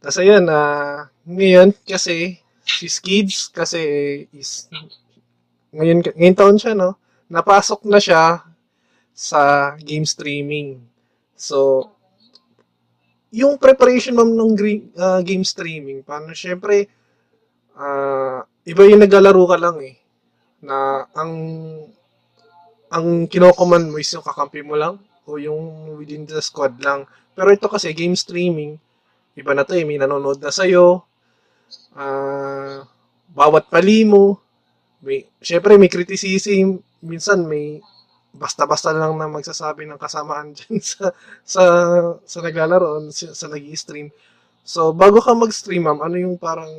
Tapos 0.00 0.16
ayun, 0.16 0.48
ah, 0.48 1.12
ngayon 1.28 1.76
kasi, 1.84 2.40
si 2.64 2.86
Skids 2.88 3.52
kasi 3.52 3.80
is, 4.32 4.72
ngayon, 5.76 6.00
ngayon 6.16 6.36
taon 6.38 6.56
siya, 6.56 6.72
no? 6.72 6.96
Napasok 7.28 7.84
na 7.84 8.00
siya 8.00 8.40
sa 9.12 9.40
game 9.76 10.08
streaming. 10.08 10.80
So, 11.36 11.92
yung 13.30 13.60
preparation 13.60 14.16
ma'am 14.16 14.32
ng 14.32 14.52
ah, 14.96 15.20
game 15.20 15.44
streaming, 15.44 16.00
paano, 16.00 16.32
syempre, 16.32 16.88
ah, 17.76 18.40
iba 18.64 18.82
yung 18.88 19.04
naglalaro 19.04 19.44
ka 19.44 19.56
lang 19.60 19.76
eh. 19.84 20.00
Na 20.64 21.04
ang 21.12 21.32
ang 22.90 23.30
kinocommand 23.30 23.86
mo 23.94 24.02
is 24.02 24.10
yung 24.10 24.26
kakampi 24.26 24.66
mo 24.66 24.74
lang 24.74 24.98
o 25.30 25.38
yung 25.38 25.94
within 25.94 26.26
the 26.26 26.42
squad 26.42 26.74
lang. 26.82 27.06
Pero 27.38 27.54
ito 27.54 27.70
kasi, 27.70 27.94
game 27.94 28.18
streaming, 28.18 28.74
iba 29.38 29.54
na 29.54 29.62
to 29.62 29.78
eh, 29.78 29.86
may 29.86 29.96
nanonood 29.96 30.42
na 30.42 30.50
sa'yo, 30.50 31.06
ah 31.94 32.82
bawat 33.30 33.70
pali 33.70 34.02
mo, 34.02 34.42
may, 35.00 35.24
syempre 35.38 35.78
may 35.78 35.88
criticism, 35.88 36.82
minsan 37.00 37.46
may 37.46 37.78
basta-basta 38.30 38.94
lang 38.94 39.18
na 39.18 39.26
magsasabi 39.26 39.86
ng 39.86 39.98
kasamaan 39.98 40.52
dyan 40.56 40.78
sa, 40.78 41.10
sa, 41.42 41.62
sa 42.22 42.38
naglalaro, 42.42 43.10
sa, 43.10 43.34
sa 43.34 43.46
nag-stream. 43.50 44.10
So, 44.62 44.94
bago 44.94 45.18
ka 45.18 45.34
mag-stream, 45.34 45.88
ma'am, 45.88 45.98
ano 45.98 46.16
yung 46.20 46.36
parang 46.38 46.70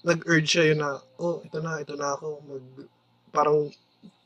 nag-urge 0.00 0.48
siya 0.56 0.72
yun 0.72 0.80
na, 0.80 0.96
oh, 1.20 1.44
ito 1.44 1.58
na, 1.60 1.80
ito 1.84 1.94
na 2.00 2.16
ako, 2.16 2.26
mag, 2.48 2.64
parang, 3.28 3.68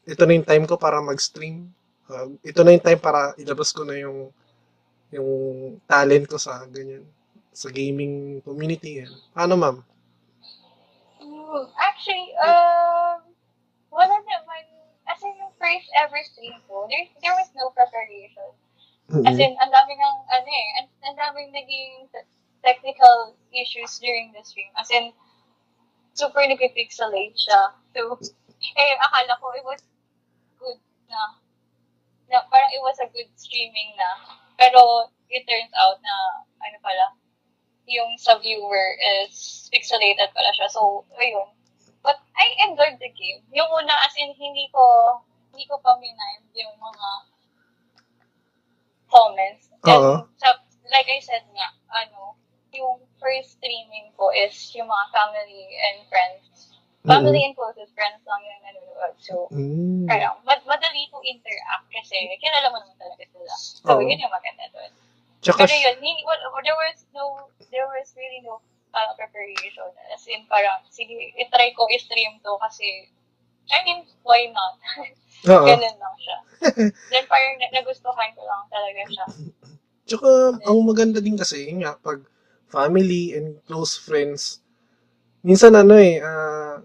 ito 0.06 0.22
na 0.22 0.34
yung 0.36 0.46
time 0.46 0.64
ko 0.68 0.78
para 0.78 1.02
mag-stream. 1.02 1.66
Ah, 2.04 2.28
ito 2.44 2.60
na 2.60 2.76
yung 2.76 2.84
time 2.84 3.00
para 3.00 3.32
ilabas 3.40 3.72
ko 3.72 3.82
na 3.84 3.96
yung 3.96 4.28
yung 5.08 5.30
talent 5.88 6.26
ko 6.28 6.36
sa 6.36 6.66
ganyan 6.68 7.06
sa 7.54 7.70
gaming 7.70 8.42
community 8.42 9.00
yan. 9.00 9.12
Ano 9.32 9.54
ma'am? 9.54 9.76
Actually, 11.78 12.34
um, 12.42 13.22
wala 13.94 14.16
naman, 14.26 14.62
as 15.06 15.22
in 15.22 15.38
yung 15.38 15.54
first 15.54 15.86
ever 15.94 16.18
stream 16.26 16.58
ko, 16.66 16.90
there, 16.90 17.06
there 17.22 17.36
was 17.38 17.46
no 17.54 17.70
preparation. 17.70 18.50
As 19.22 19.38
in, 19.38 19.54
ang 19.62 19.70
daming 19.70 20.00
ang, 20.02 20.18
ano 20.26 20.48
eh, 20.50 20.68
ang, 20.82 20.88
ang 21.06 21.14
daming 21.14 21.54
naging 21.54 22.10
te- 22.10 22.26
technical 22.66 23.38
issues 23.54 24.02
during 24.02 24.34
the 24.34 24.42
stream. 24.42 24.74
As 24.74 24.90
in, 24.90 25.14
super 26.18 26.42
nag-pixelate 26.42 27.38
siya. 27.38 27.78
So, 27.94 28.18
eh, 28.74 28.94
akala 28.98 29.38
ko 29.38 29.54
it 29.54 29.62
was 29.62 29.82
good 30.58 30.82
na, 31.06 31.38
na 32.34 32.42
parang 32.50 32.74
it 32.74 32.82
was 32.82 32.98
a 32.98 33.06
good 33.14 33.30
streaming 33.38 33.94
na. 33.94 34.10
Pero, 34.58 35.06
it 35.30 35.46
turns 35.46 35.70
out 35.78 36.02
na, 36.02 36.42
ano 36.66 36.76
pala, 36.82 37.14
yung 37.86 38.18
sa 38.18 38.34
viewer 38.42 38.98
is 39.22 39.70
pixelated 39.70 40.34
pala 40.34 40.50
siya. 40.58 40.66
So, 40.66 41.06
ayun. 41.14 41.54
But 42.02 42.18
I 42.34 42.50
enjoyed 42.66 42.98
the 42.98 43.14
game. 43.14 43.46
Yung 43.54 43.70
una, 43.70 43.94
as 44.02 44.18
in, 44.18 44.34
hindi 44.34 44.66
ko, 44.74 44.82
hindi 45.54 45.70
ko 45.70 45.78
pa 45.78 45.94
minime 46.02 46.42
yung 46.58 46.74
mga 46.74 47.08
comments. 49.06 49.70
Oo. 49.86 50.26
And, 50.26 50.34
sa, 50.42 50.58
like 50.90 51.06
I 51.06 51.22
said 51.22 51.46
nga, 51.54 51.70
ano, 51.94 52.34
yung 52.74 52.98
first 53.22 53.62
streaming 53.62 54.10
ko 54.18 54.34
is 54.34 54.52
yung 54.74 54.90
mga 54.90 55.06
family 55.14 55.64
and 55.78 55.98
friends. 56.10 56.73
Family 57.04 57.44
and 57.44 57.52
closest 57.52 57.92
friends 57.92 58.24
lang 58.24 58.40
yung 58.40 58.60
nanonood. 58.64 59.14
So, 59.20 59.34
Mm. 59.52 60.08
kaya, 60.08 60.32
mad 60.48 60.64
madali 60.64 61.04
to 61.12 61.20
interact 61.20 61.84
kasi 61.92 62.16
kilala 62.40 62.72
mo 62.72 62.80
naman 62.80 62.96
talaga 62.96 63.24
sila. 63.28 63.52
So, 63.84 63.88
Oo. 63.92 64.00
yun 64.00 64.24
yung 64.24 64.32
maganda 64.32 64.64
doon. 64.72 64.88
Tsaka, 65.44 65.68
Pero 65.68 65.76
yun, 65.76 65.96
hindi, 66.00 66.24
well, 66.24 66.40
there 66.64 66.72
was 66.80 67.04
no, 67.12 67.44
there 67.68 67.84
was 67.92 68.08
really 68.16 68.40
no 68.40 68.64
uh, 68.96 69.12
preparation. 69.20 69.84
As 70.16 70.24
in, 70.24 70.48
parang, 70.48 70.80
sige, 70.88 71.12
itry 71.36 71.76
ko 71.76 71.84
i-stream 71.92 72.40
to 72.40 72.56
kasi, 72.64 73.12
I 73.68 73.84
mean, 73.84 74.08
why 74.24 74.48
not? 74.56 74.80
Ganun 75.44 75.96
lang 76.00 76.16
siya. 76.16 76.38
Then 77.12 77.28
parang 77.28 77.60
na- 77.60 77.72
nagustuhan 77.76 78.32
ko 78.32 78.48
lang 78.48 78.64
talaga 78.72 79.02
siya. 79.12 79.26
Tsaka, 80.08 80.28
ang 80.64 80.80
maganda 80.88 81.20
din 81.20 81.36
kasi, 81.36 81.68
yun 81.68 81.84
nga, 81.84 82.00
pag 82.00 82.24
family 82.72 83.36
and 83.36 83.60
close 83.68 84.00
friends, 84.00 84.64
minsan 85.44 85.76
ano 85.76 86.00
eh, 86.00 86.24
ah, 86.24 86.80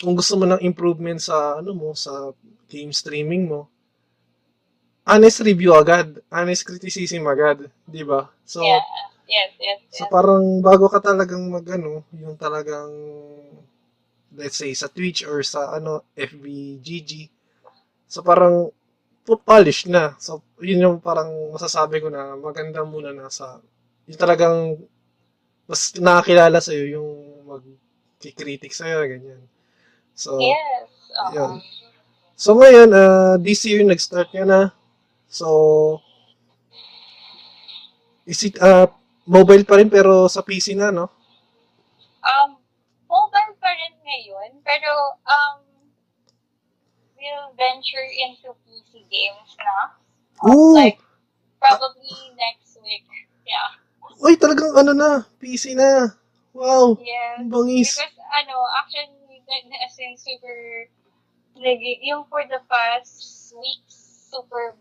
kung 0.00 0.14
gusto 0.14 0.34
mo 0.36 0.44
ng 0.48 0.62
improvement 0.64 1.20
sa, 1.20 1.60
ano 1.60 1.72
mo, 1.72 1.88
sa 1.96 2.32
game 2.68 2.92
streaming 2.92 3.48
mo, 3.48 3.68
honest 5.04 5.44
review 5.44 5.72
agad, 5.76 6.20
honest 6.32 6.64
criticism 6.64 7.24
agad, 7.28 7.68
di 7.84 8.02
ba? 8.04 8.28
So, 8.44 8.64
yeah. 8.64 8.80
Yes, 9.24 9.56
yes, 9.56 9.80
So 9.88 10.04
yes. 10.04 10.12
parang 10.12 10.60
bago 10.60 10.84
ka 10.92 11.00
talagang 11.00 11.48
magano, 11.48 12.04
yung 12.12 12.36
talagang 12.36 12.92
let's 14.34 14.58
say 14.58 14.74
sa 14.74 14.90
Twitch 14.90 15.24
or 15.24 15.40
sa 15.46 15.72
ano 15.72 16.04
FBGG. 16.18 17.30
So 18.10 18.20
parang 18.20 18.68
po- 19.24 19.40
polish 19.40 19.86
na. 19.88 20.12
So 20.20 20.42
yun 20.60 20.84
yung 20.84 20.98
parang 21.00 21.30
masasabi 21.54 22.02
ko 22.04 22.08
na 22.12 22.36
maganda 22.36 22.82
muna 22.84 23.14
na 23.14 23.30
sa 23.32 23.58
yung 24.04 24.20
talagang 24.20 24.76
mas 25.64 25.96
nakakilala 25.96 26.60
sa 26.60 26.76
yung 26.76 27.08
mag-critic 27.48 28.72
sa 28.76 28.84
ganyan. 29.08 29.40
So 30.14 30.38
yes. 30.38 30.86
yun. 31.34 31.62
So 32.34 32.58
ngayon 32.58 32.90
uh, 32.90 33.34
this 33.38 33.62
year 33.66 33.82
nag-start 33.82 34.30
ka 34.30 34.46
na. 34.46 34.70
So 35.28 36.00
is 38.24 38.40
it 38.42 38.56
uh, 38.62 38.88
mobile 39.28 39.64
pa 39.64 39.76
rin 39.78 39.90
pero 39.92 40.26
sa 40.30 40.40
PC 40.40 40.74
na 40.78 40.90
no? 40.94 41.10
Um, 42.24 42.56
mobile 43.04 43.52
pa 43.60 43.68
rin 43.68 43.94
ngayon, 44.00 44.50
pero, 44.64 45.20
um, 45.28 45.60
we'll 47.20 47.52
venture 47.52 48.08
into 48.16 48.48
PC 48.64 49.04
games 49.12 49.50
na. 49.60 49.92
Ooh! 50.48 50.72
Like, 50.72 50.96
probably 51.60 52.12
next 52.32 52.80
week. 52.80 53.04
Yeah. 53.44 53.76
Uy, 54.24 54.40
talagang 54.40 54.72
ano 54.72 54.92
na, 54.96 55.10
PC 55.36 55.76
na. 55.76 56.16
Wow, 56.56 56.96
Yes. 56.96 57.44
ang 57.44 57.50
bangis. 57.52 57.90
Because, 57.98 58.16
ano, 58.32 58.56
na- 58.56 59.23
as 59.84 59.94
in, 59.98 60.16
super, 60.16 60.88
nag- 61.58 62.02
yung 62.02 62.24
for 62.30 62.42
the 62.46 62.60
past 62.70 63.54
weeks, 63.54 64.28
super, 64.30 64.74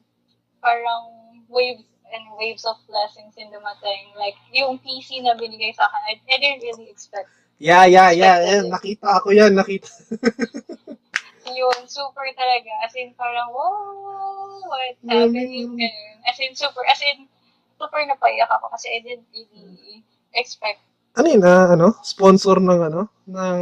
parang 0.61 1.43
waves 1.49 1.83
and 2.13 2.23
waves 2.37 2.63
of 2.65 2.77
blessings 2.85 3.33
in 3.37 3.49
dumating. 3.49 4.13
Like, 4.13 4.37
yung 4.53 4.77
PC 4.79 5.25
na 5.25 5.33
binigay 5.33 5.73
sa 5.73 5.89
akin, 5.89 6.01
I, 6.09 6.13
I 6.29 6.37
didn't 6.37 6.61
really 6.61 6.89
expect. 6.89 7.29
Yeah, 7.57 7.85
yeah, 7.85 8.11
yeah, 8.11 8.37
yeah. 8.41 8.61
Nakita 8.69 9.21
ako 9.21 9.33
yan, 9.33 9.57
nakita. 9.57 9.89
Yun, 11.57 11.79
super 11.85 12.27
talaga. 12.37 12.71
As 12.85 12.93
in, 12.95 13.11
parang, 13.17 13.51
whoa, 13.51 14.63
what 14.67 14.95
Galing. 15.03 15.33
happening? 15.35 15.69
Ganun. 15.75 16.15
As 16.23 16.37
in, 16.39 16.55
super, 16.55 16.83
as 16.87 17.01
in, 17.03 17.27
super 17.75 17.99
napaiyak 18.07 18.47
ako 18.47 18.71
kasi 18.71 18.87
I 18.95 18.99
didn't 19.03 19.27
really 19.33 20.03
expect. 20.33 20.79
Ano 21.19 21.27
yun, 21.29 21.43
ah, 21.45 21.69
ano? 21.75 21.93
Sponsor 22.01 22.57
ng 22.57 22.81
ano? 22.89 23.01
Ng... 23.29 23.59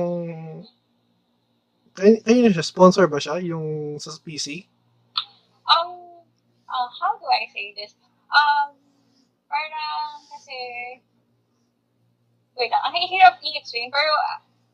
Ay, 1.99 2.23
ayun 2.23 2.55
siya, 2.55 2.63
sponsor 2.63 3.03
ba 3.11 3.19
siya? 3.19 3.35
Yung 3.43 3.99
sa 3.99 4.15
PC? 4.23 4.63
Um, 5.67 6.23
uh, 6.63 6.87
how 6.87 7.19
do 7.19 7.27
I 7.27 7.43
say 7.51 7.75
this? 7.75 7.91
Um, 8.31 8.79
parang 9.51 10.23
kasi, 10.31 10.55
wait 12.55 12.71
lang, 12.71 12.83
ang 12.87 12.95
hirap 12.95 13.43
i-explain, 13.43 13.91
pero 13.91 14.11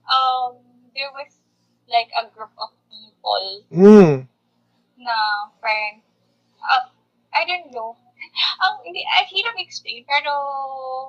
um, 0.05 0.61
there 0.93 1.09
was 1.17 1.41
like 1.89 2.13
a 2.21 2.29
group 2.29 2.53
of 2.61 2.69
people 2.85 3.65
Mm. 3.73 4.29
na 5.01 5.15
parang, 5.57 6.05
uh, 6.61 6.85
I 7.33 7.49
don't 7.49 7.73
know, 7.73 7.97
ang 8.61 8.85
hindi, 8.85 9.01
I 9.01 9.25
hirap 9.25 9.57
explain, 9.57 10.05
pero 10.05 10.33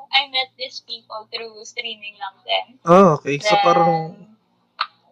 I 0.08 0.32
met 0.32 0.56
these 0.56 0.80
people 0.88 1.28
through 1.28 1.52
streaming 1.68 2.16
lang 2.16 2.36
din. 2.48 2.66
Ah, 2.88 3.20
okay. 3.20 3.36
So 3.44 3.52
Then, 3.56 3.64
parang... 3.64 3.92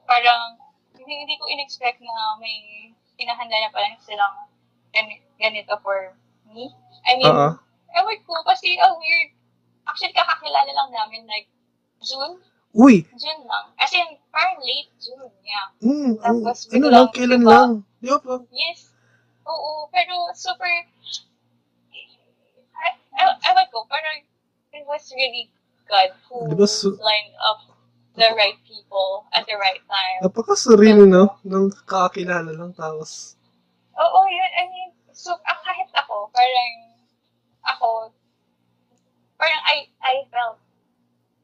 parang, 0.08 0.64
hindi, 1.06 1.38
ko 1.38 1.46
in-expect 1.46 2.02
na 2.02 2.14
may 2.36 2.90
pinahanda 3.14 3.56
na 3.56 3.70
pala 3.70 3.94
silang 4.02 4.50
gan- 4.90 5.22
ganito 5.38 5.74
for 5.80 6.12
me. 6.50 6.68
I 7.06 7.16
mean, 7.16 7.30
Oo. 7.30 7.54
ewan 7.94 8.18
ko, 8.26 8.34
kasi 8.42 8.74
ang 8.76 8.98
weird. 8.98 9.30
Actually, 9.86 10.12
kakakilala 10.12 10.66
lang 10.68 10.90
namin, 10.90 11.22
like, 11.24 11.46
June. 12.02 12.42
Uy! 12.74 13.06
June 13.16 13.42
lang. 13.46 13.72
As 13.78 13.88
in, 13.94 14.18
parang 14.28 14.58
late 14.60 14.90
June, 14.98 15.30
yeah. 15.40 15.66
Mm, 15.80 16.18
Tapos 16.20 16.68
ano 16.68 16.86
lang, 16.90 17.08
kailan 17.08 17.40
diba? 17.40 17.50
lang. 17.50 17.70
Di 18.02 18.08
ba? 18.10 18.18
pa- 18.18 18.44
Yes. 18.52 18.90
Oo, 19.46 19.86
pero 19.88 20.34
super, 20.34 20.68
I, 22.76 22.88
I, 23.14 23.22
ewan 23.48 23.66
ko, 23.70 23.86
parang 23.88 24.20
it 24.74 24.84
was 24.84 25.08
really 25.14 25.48
God 25.86 26.10
who 26.28 26.50
Di 26.50 26.56
ba 26.58 26.66
su- 26.66 26.98
lined 27.00 27.32
up 27.40 27.62
the 28.16 28.28
right 28.32 28.56
people 28.64 29.28
at 29.36 29.44
the 29.44 29.56
right 29.60 29.84
time. 29.84 30.18
Napaka-surreal, 30.24 31.04
no? 31.04 31.36
Nung 31.44 31.68
kakakilala 31.68 32.48
lang, 32.48 32.72
tapos... 32.72 33.36
Oo, 33.96 34.20
yun. 34.28 34.52
I 34.56 34.64
mean, 34.68 34.90
so, 35.12 35.36
ah, 35.44 35.60
kahit 35.60 35.88
ako, 35.92 36.32
parang, 36.32 36.74
ako, 37.64 37.88
parang 39.36 39.62
I, 39.68 39.88
I 40.00 40.24
felt, 40.32 40.60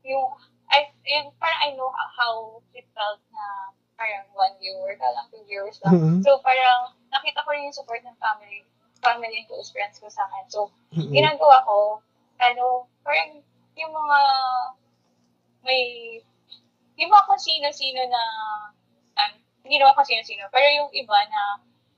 yung, 0.04 0.32
I, 0.72 0.88
yung, 1.04 1.32
parang 1.37 1.61
I 1.61 1.68
know 1.76 1.92
how 1.92 2.61
it 2.72 2.88
felt 2.96 3.20
na, 3.28 3.76
parang 4.00 4.24
one 4.32 4.56
viewer 4.56 4.96
ka 4.96 5.08
lang, 5.12 5.28
two 5.28 5.44
viewers 5.44 5.76
lang. 5.85 5.92
Mhm. 5.96 6.18
So, 6.24 6.40
parang, 6.40 6.96
nakita 7.12 7.44
ko 7.44 7.52
rin 7.52 7.68
yung 7.68 7.76
support 7.76 8.00
ng 8.00 8.16
family, 8.16 8.64
family 9.04 9.44
and 9.44 9.48
close 9.48 9.68
friends 9.68 10.00
ko 10.00 10.08
sa 10.08 10.24
akin. 10.24 10.44
So, 10.48 10.72
Mm-mm. 10.96 11.12
ginagawa 11.12 11.64
ko, 11.68 12.00
ano, 12.40 12.88
parang, 13.04 13.44
yung 13.76 13.92
mga, 13.92 14.18
may, 15.64 15.85
mga 17.07 17.27
kung 17.27 17.41
sino-sino 17.41 18.01
na, 18.09 18.23
um, 19.17 19.33
hindi 19.65 19.79
naman 19.79 19.95
kung 19.95 20.09
sino-sino, 20.09 20.47
pero 20.51 20.67
yung 20.69 20.91
iba 20.93 21.19
na, 21.31 21.43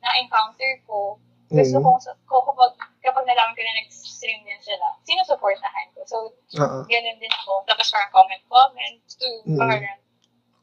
na-encounter 0.04 0.84
ko, 0.84 1.16
gusto 1.48 1.76
Mhm. 1.78 1.84
kong, 1.84 2.00
ko 2.26 2.36
kapag, 2.44 2.72
kapag 3.00 3.24
nalaman 3.24 3.56
ko 3.56 3.62
na 3.62 3.78
nag-stream 3.80 4.40
din 4.44 4.60
sila, 4.60 4.86
sinusuportahan 5.04 5.88
ko. 5.94 6.00
So, 6.04 6.16
Oo. 6.58 6.78
ganun 6.84 7.18
din 7.20 7.32
ako. 7.44 7.64
Tapos 7.68 7.88
parang 7.88 8.12
comment-comment 8.12 8.98
to, 9.08 9.28
Mhm. 9.48 9.58
parang, 9.60 9.98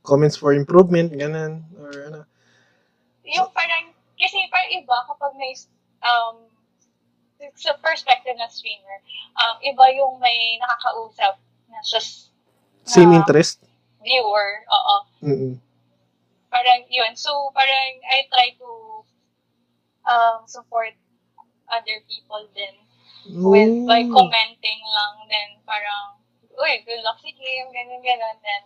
Comments 0.01 0.33
for 0.33 0.57
improvement, 0.57 1.13
ganun. 1.13 1.61
Or 1.77 1.93
ano. 1.93 2.21
yung 3.21 3.53
parang, 3.53 3.93
kasi 4.17 4.37
parang 4.49 4.73
iba 4.73 4.97
kapag 5.05 5.37
may, 5.37 5.53
um, 6.01 6.49
sa 7.53 7.77
perspective 7.77 8.33
ng 8.33 8.49
streamer, 8.49 8.97
um, 9.37 9.55
iba 9.61 9.85
yung 9.93 10.17
may 10.17 10.57
nakakausap 10.57 11.37
na 11.69 11.77
just 11.85 12.33
Same 12.85 13.13
na 13.13 13.21
interest. 13.21 13.61
Viewer, 14.01 14.65
oo. 14.67 14.95
Mm-mm. 15.23 15.53
Parang 16.51 16.81
yun. 16.91 17.15
So, 17.15 17.31
parang 17.55 18.01
I 18.05 18.27
try 18.27 18.47
to 18.59 18.71
um, 20.05 20.43
support 20.45 20.93
other 21.71 22.03
people 22.09 22.43
din 22.51 22.75
with 23.31 23.85
by 23.85 24.01
commenting 24.09 24.81
lang 24.81 25.13
then 25.29 25.49
parang 25.63 26.21
uy, 26.61 26.83
good 26.85 27.01
luck 27.01 27.17
si 27.21 27.33
Kim, 27.33 27.73
ganun, 27.73 28.01
ganun. 28.05 28.37
Then, 28.43 28.63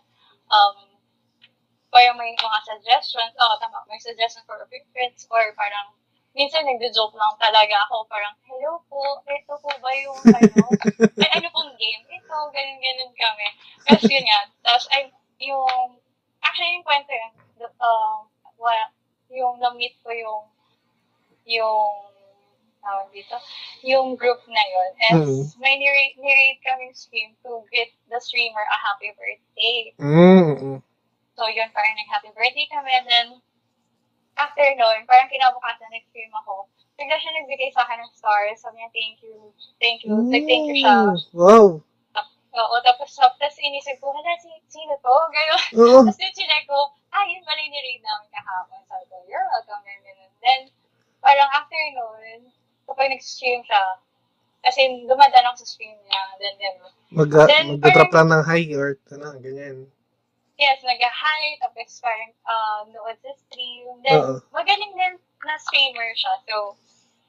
um, 0.52 0.76
parang 1.88 2.20
may 2.20 2.36
mga 2.36 2.58
suggestions, 2.66 3.32
oh, 3.40 3.56
tama, 3.56 3.80
may 3.88 4.00
suggestion 4.02 4.44
for 4.44 4.60
friends 4.68 5.24
or 5.32 5.54
parang 5.56 5.96
minsan 6.36 6.68
nagdo-joke 6.68 7.16
lang 7.16 7.32
talaga 7.40 7.88
ako, 7.88 8.04
parang, 8.12 8.36
hello 8.44 8.84
po, 8.92 9.24
ito 9.24 9.56
po 9.56 9.70
ba 9.80 9.90
yung, 9.96 10.20
ano, 10.20 10.64
ay, 11.24 11.30
ano 11.40 11.48
pong 11.48 11.72
game? 11.80 12.04
Ito, 12.04 12.36
ganun, 12.52 12.78
ganun 12.84 13.12
kami. 13.16 13.48
Tapos 13.88 14.04
yun 14.04 14.24
nga, 14.28 14.40
tapos 14.60 14.86
ay, 14.92 15.08
yung, 15.40 15.98
actually 16.42 16.72
yung 16.76 16.86
kwento 16.86 17.12
yun, 17.12 17.32
the- 17.58 17.76
um, 17.80 18.28
wa- 18.56 18.92
yung 19.30 19.58
na-meet 19.60 19.96
ko 20.00 20.10
yung, 20.12 20.44
yung, 21.46 21.92
tawag 22.86 23.10
dito, 23.10 23.34
yung 23.82 24.14
group 24.14 24.38
na 24.46 24.62
yun. 24.62 24.90
And 25.10 25.18
Mhm. 25.26 25.42
may 25.58 25.74
nirate, 25.74 26.14
nirate 26.22 26.62
kaming 26.62 26.94
stream 26.94 27.34
to 27.42 27.66
get 27.74 27.90
the 28.06 28.18
streamer 28.22 28.62
a 28.62 28.78
happy 28.78 29.10
birthday. 29.18 29.90
Mm-mm. 29.98 30.78
So 31.34 31.42
yun, 31.50 31.68
parang 31.74 31.98
nag-happy 31.98 32.30
birthday 32.32 32.70
kami. 32.70 32.90
And 32.94 33.06
then, 33.10 33.28
after 34.38 34.64
nun, 34.78 35.04
parang 35.04 35.28
kinabukasan 35.28 35.90
nag-stream 35.90 36.30
ako. 36.32 36.70
Bigla 36.96 37.18
siya 37.18 37.32
nagbigay 37.42 37.70
sa 37.76 37.84
akin 37.84 38.00
ng 38.00 38.14
stars. 38.16 38.62
Sabi 38.62 38.80
niya, 38.80 38.90
thank 38.94 39.16
you, 39.20 39.36
thank 39.82 40.00
you, 40.06 40.14
nag-thank 40.32 40.66
you 40.70 40.76
siya. 40.80 40.96
Mm. 41.12 41.18
Wow. 41.34 41.66
Oo, 42.56 42.76
tapos, 42.80 43.12
tapos 43.12 43.54
inisip 43.60 44.00
ko, 44.00 44.16
hala, 44.16 44.32
si, 44.40 44.48
sino 44.72 44.96
to? 45.04 45.14
Gano'n. 45.28 45.64
Oo. 45.76 46.00
Tapos 46.08 46.16
yung 46.16 46.36
chinek 46.36 46.64
ko, 46.64 46.78
ah, 47.12 47.24
yun 47.28 47.44
pala 47.44 47.60
yung 47.60 47.74
nirate 47.76 48.00
namin 48.00 48.28
kahapon. 48.32 48.80
Sabi 48.88 49.04
ko, 49.12 49.16
you're 49.28 49.44
welcome, 49.52 49.84
ganun. 49.84 50.32
Then, 50.40 50.60
parang 51.20 51.50
after 51.52 51.76
nun, 51.92 52.48
kapag 52.88 53.12
nag-stream 53.12 53.60
siya, 53.68 54.00
kasi 54.64 55.04
dumadaan 55.04 55.46
ako 55.52 55.62
sa 55.62 55.68
stream 55.68 55.96
niya, 56.08 56.22
then, 56.40 56.56
then, 56.56 56.76
Mag, 57.14 57.30
Then, 57.30 57.78
magdadrop 57.78 58.10
lang 58.10 58.28
ng 58.34 58.42
high 58.42 58.66
or 58.74 58.98
ano, 59.14 59.38
ganyan. 59.38 59.86
yes, 60.58 60.82
nag-hi, 60.82 61.42
tapos 61.62 62.02
parang 62.02 62.32
uh, 62.48 62.82
nood 62.90 63.14
sa 63.22 63.32
stream. 63.46 63.86
Then, 64.02 64.18
Oo. 64.18 64.42
magaling 64.50 64.90
din 64.96 65.14
na 65.46 65.54
streamer 65.62 66.10
siya. 66.18 66.34
So, 66.50 66.74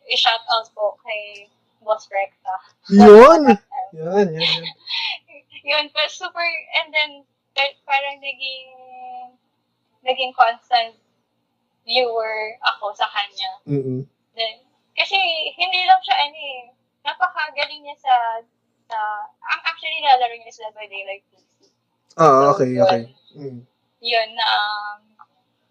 i-shout 0.09 0.41
out 0.49 0.65
po 0.73 0.97
kay 1.05 1.45
Boss 1.85 2.09
Recta. 2.09 2.55
Yun! 2.89 3.53
Yan, 3.95 4.27
yan, 4.33 4.41
yan. 4.41 4.65
Yun, 5.63 5.85
pero 5.91 6.09
super, 6.19 6.47
and 6.81 6.89
then, 6.91 7.11
pa- 7.55 7.77
parang 7.83 8.19
naging, 8.19 8.67
naging 10.03 10.31
constant 10.33 10.95
viewer 11.83 12.55
ako 12.67 12.91
sa 12.95 13.07
kanya. 13.07 13.51
Mm-mm. 13.67 14.03
Then, 14.35 14.55
kasi 14.93 15.15
hindi 15.55 15.81
lang 15.87 16.01
siya, 16.03 16.15
ano 16.19 16.37
eh, 16.37 16.61
napakagaling 17.03 17.83
niya 17.83 17.97
sa, 17.99 18.13
sa, 18.87 18.97
ang 19.31 19.61
actually 19.63 19.99
nilalaro 19.99 20.35
niya 20.35 20.51
is 20.51 20.59
Dead 20.59 20.75
by 20.75 20.87
Daylight 20.87 21.23
PC. 21.31 21.71
Ah, 22.17 22.51
So, 22.51 22.59
okay, 22.59 22.69
yun. 22.75 22.83
okay. 22.83 23.03
Mm. 23.37 23.61
Yun, 24.03 24.29
na, 24.35 24.45
um, 24.45 24.99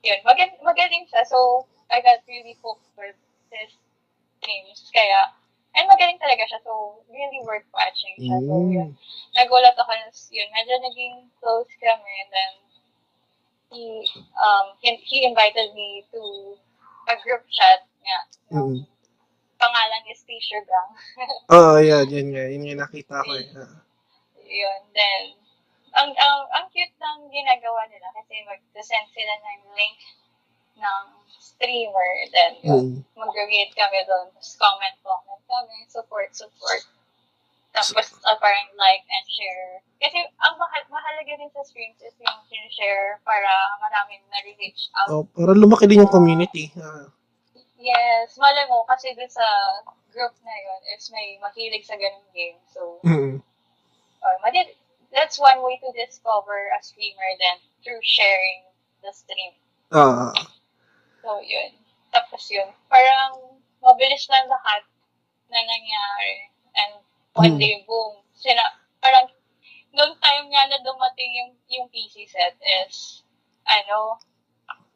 yun, 0.02 0.20
magaling, 0.24 0.56
magaling 0.64 1.04
siya. 1.08 1.22
So, 1.26 1.66
I 1.90 2.00
got 2.02 2.24
really 2.26 2.56
hooked 2.58 2.86
with 2.98 3.14
his 3.52 3.70
games. 4.42 4.88
Kaya, 4.90 5.30
and 5.76 5.84
magaling 5.92 6.16
talaga 6.16 6.48
siya. 6.48 6.60
So, 6.64 7.04
really 7.12 7.44
worth 7.44 7.68
watching 7.70 8.16
siya. 8.16 8.36
So, 8.40 8.54
yun. 8.66 8.90
Mm. 8.90 8.96
Nagulat 9.36 9.76
ako 9.76 9.92
yun, 10.32 10.48
medyo 10.50 10.74
naging 10.80 11.28
close 11.38 11.68
kami. 11.76 12.12
And 12.24 12.30
then, 12.32 12.52
he, 13.70 13.84
um, 14.40 14.66
he, 14.80 14.96
he 15.04 15.18
invited 15.28 15.76
me 15.76 16.04
to 16.10 16.20
a 17.12 17.14
group 17.20 17.44
chat 17.52 17.84
nga. 18.00 18.18
Mm. 18.56 18.88
Pangalan 19.56 20.04
is 20.12 20.20
T-shirt 20.24 20.64
Gang. 20.70 20.92
Oo, 21.52 21.80
yan, 21.80 22.08
yan 22.08 22.28
nga. 22.32 22.44
Yun 22.48 22.68
yung 22.72 22.80
nakita 22.80 23.24
ko 23.24 23.32
eh. 23.36 23.48
Ah. 23.56 23.80
yun, 24.46 24.80
then, 24.96 25.22
ang, 25.96 26.12
ang, 26.12 26.38
ang 26.52 26.66
cute 26.72 26.92
ng 26.92 27.18
ginagawa 27.32 27.88
nila 27.88 28.08
kasi 28.12 28.44
mag-send 28.44 29.08
sila 29.16 29.34
ng 29.44 29.60
link 29.76 29.96
ng 30.76 31.02
streamer, 31.40 32.10
then 32.32 32.52
Mm. 32.62 33.00
mag-read 33.16 33.70
kami 33.72 33.98
doon, 34.04 34.28
tapos 34.36 34.54
comment, 34.60 34.96
comment 35.00 35.42
kami, 35.48 35.76
support, 35.88 36.30
support. 36.36 36.84
Tapos 37.72 38.08
uh, 38.24 38.36
parang 38.40 38.68
like 38.80 39.04
and 39.04 39.28
share. 39.28 39.84
Kasi 40.00 40.16
ang 40.20 40.54
mahal 40.56 40.82
mahalaga 40.88 41.32
din 41.36 41.52
sa 41.52 41.60
streams 41.64 42.00
is 42.00 42.16
yung 42.20 42.68
share 42.72 43.20
para 43.24 43.48
maraming 43.80 44.24
na-reach 44.32 44.88
out. 44.96 45.08
Oh, 45.12 45.24
para 45.28 45.52
lumaki 45.52 45.84
din 45.84 46.00
yung 46.04 46.12
community. 46.12 46.72
Ah. 46.76 47.08
Yes, 47.76 48.36
malay 48.40 48.64
mo, 48.72 48.88
kasi 48.88 49.12
dun 49.12 49.28
sa 49.28 49.44
group 50.08 50.32
na 50.40 50.54
yun 50.56 50.80
is 50.96 51.12
may 51.12 51.36
mahilig 51.36 51.84
sa 51.84 51.96
ganung 52.00 52.24
game. 52.32 52.56
So, 52.72 53.00
Mm. 53.04 53.44
uh, 54.24 54.36
madid, 54.40 54.72
that's 55.12 55.36
one 55.36 55.60
way 55.60 55.76
to 55.84 55.92
discover 55.92 56.72
a 56.72 56.80
streamer 56.80 57.30
then 57.36 57.60
through 57.84 58.00
sharing 58.00 58.64
the 59.04 59.12
stream. 59.12 59.52
Ah. 59.92 60.32
So, 61.26 61.42
yun. 61.42 61.74
Tapos 62.14 62.46
yun. 62.54 62.70
Parang 62.86 63.58
mabilis 63.82 64.30
lang 64.30 64.46
lahat 64.46 64.86
na 65.50 65.58
nangyari. 65.58 66.54
And 66.78 67.02
One 67.36 67.58
Hmm. 67.58 67.60
day, 67.60 67.84
boom. 67.84 68.22
Sina, 68.32 68.62
parang, 69.02 69.28
noong 69.92 70.16
time 70.22 70.46
nga 70.48 70.62
na 70.72 70.80
dumating 70.80 71.28
yung, 71.36 71.52
yung 71.68 71.86
PC 71.92 72.24
set 72.24 72.56
is, 72.86 73.26
ano, 73.68 74.16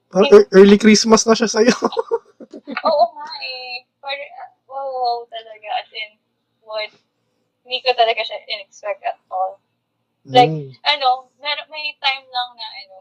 Parang 0.09 0.31
ear- 0.33 0.49
early 0.57 0.79
Christmas 0.81 1.29
na 1.29 1.37
siya 1.37 1.51
sa'yo. 1.53 1.75
oo 2.89 3.05
nga 3.13 3.31
eh. 3.45 3.85
Parang, 4.01 4.31
wow, 4.71 4.89
wow 4.89 5.19
talaga. 5.29 5.69
As 5.85 5.91
in, 5.93 6.11
what, 6.65 6.89
hindi 7.67 7.85
ko 7.85 7.93
talaga 7.93 8.25
siya 8.25 8.41
in-expect 8.49 9.05
at 9.05 9.21
all. 9.29 9.61
Like, 10.25 10.49
Mm. 10.49 10.73
ano, 10.89 11.29
may, 11.45 11.53
may 11.69 11.93
time 12.01 12.25
lang 12.25 12.51
na, 12.57 12.67
ano, 12.87 12.99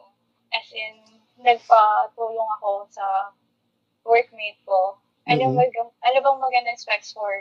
as 0.51 0.67
in, 0.75 0.99
nagpatulong 1.39 2.49
ako 2.59 2.87
sa 2.89 3.05
workmate 4.03 4.59
ko. 4.63 4.99
Ano, 5.29 5.43
Mhm. 5.49 5.55
mag, 5.55 5.71
ano 5.77 6.17
bang 6.19 6.39
magandang 6.41 6.79
specs 6.79 7.13
for, 7.13 7.31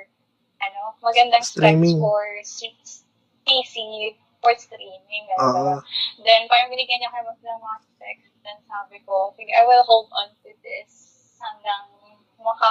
ano, 0.60 0.94
magandang 1.00 1.42
Streaming. 1.42 1.96
specs 1.96 2.02
for 2.02 2.22
s- 2.42 3.04
PC, 3.44 3.74
for 4.38 4.52
streaming. 4.54 5.24
Ah. 5.40 5.56
Ano, 5.56 5.80
Then, 6.20 6.46
parang 6.46 6.68
binigyan 6.68 7.00
niya 7.00 7.10
kami 7.10 7.32
ng 7.32 7.40
mga 7.58 7.78
specs. 7.82 8.28
Then, 8.44 8.58
sabi 8.68 9.00
ko, 9.02 9.32
sige, 9.34 9.50
I 9.50 9.64
will 9.64 9.82
hold 9.82 10.12
on 10.12 10.30
to 10.44 10.50
this 10.60 10.92
hanggang 11.40 11.88
maka, 12.38 12.70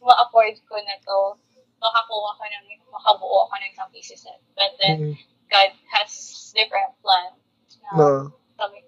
ma-afford 0.00 0.56
ko 0.64 0.76
na 0.78 0.96
to. 1.02 1.36
Makakuha 1.76 2.30
ko 2.38 2.44
ng, 2.46 2.66
makabuo 2.88 3.44
ako 3.44 3.54
ng 3.58 3.70
isang 3.70 3.90
PC 3.90 4.14
set. 4.14 4.38
But 4.54 4.70
then, 4.78 5.12
Mm. 5.12 5.14
God 5.50 5.72
has 5.90 6.10
different 6.54 6.94
plans. 7.02 7.36
Na, 7.82 7.90
Na. 7.92 8.08
sabi, 8.56 8.80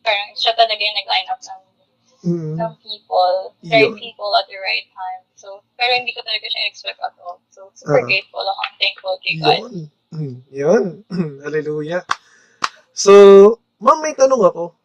parang 0.00 0.30
siya 0.34 0.52
talaga 0.54 0.80
yung 0.80 0.98
nag-line 0.98 1.28
up 1.28 1.40
ng, 1.40 1.62
Mm. 2.20 2.52
ng 2.60 2.72
people, 2.84 3.56
right 3.64 3.88
Yun. 3.88 3.96
people 3.96 4.28
at 4.36 4.44
the 4.52 4.60
right 4.60 4.84
time. 4.92 5.24
So, 5.40 5.64
pero 5.80 5.96
hindi 5.96 6.12
ko 6.12 6.20
talaga 6.20 6.44
siya 6.44 6.68
expect 6.68 7.00
at 7.00 7.16
all. 7.24 7.40
So, 7.48 7.72
super 7.72 7.96
Ah. 7.96 8.04
grateful 8.04 8.44
ako. 8.44 8.60
Thankful 8.76 9.16
kay 9.24 9.34
God. 9.40 9.56
Yun. 9.56 9.72
Mm, 10.12 10.36
Yun. 10.52 10.84
Hallelujah. 11.44 12.04
So, 12.92 13.12
ma'am, 13.80 14.04
may 14.04 14.12
tanong 14.12 14.42
ako. 14.44 14.76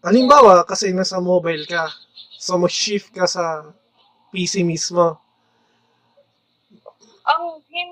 Halimbawa, 0.00 0.64
kasi 0.64 0.96
nasa 0.96 1.20
mobile 1.20 1.68
ka, 1.68 1.92
so 2.40 2.56
mag-shift 2.56 3.12
ka 3.12 3.28
sa 3.28 3.68
PC 4.32 4.64
mismo. 4.64 5.20
Um, 7.22 7.60
him, 7.68 7.90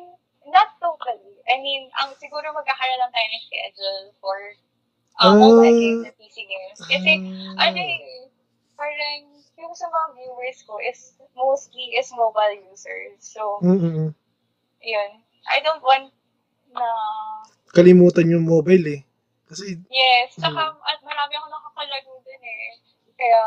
not 0.49 0.73
totally. 0.81 1.37
I 1.47 1.61
mean, 1.61 1.87
ang 2.01 2.17
siguro 2.17 2.49
magkakaroon 2.51 2.99
lang 2.99 3.13
tayo 3.13 3.29
ng 3.29 3.45
schedule 3.45 4.05
for 4.19 4.39
Ah. 5.21 5.29
uh, 5.29 5.37
mobile 5.37 5.77
games 5.77 6.05
and 6.09 6.17
PC 6.17 6.37
games. 6.49 6.79
Kasi, 6.81 7.13
Ah. 7.55 7.69
ano 7.69 7.79
eh, 7.79 8.25
parang 8.73 9.21
yung 9.61 9.77
sa 9.77 9.87
mga 9.87 10.09
viewers 10.17 10.59
ko 10.65 10.81
is 10.81 11.13
mostly 11.37 11.93
is 11.93 12.09
mobile 12.17 12.57
users. 12.73 13.21
So, 13.21 13.61
Mm-mm. 13.61 14.17
yun. 14.81 15.11
I 15.45 15.61
don't 15.61 15.85
want 15.85 16.09
na 16.73 16.87
Kalimutan 17.71 18.33
yung 18.33 18.49
mobile 18.49 18.87
eh. 18.89 19.01
Kasi, 19.45 19.77
Yes, 19.87 20.35
saka 20.35 20.75
at 20.75 20.99
marami 21.05 21.33
akong 21.37 21.53
nakakalaro 21.53 22.15
dun 22.25 22.41
eh. 22.41 22.81
Kaya, 23.15 23.43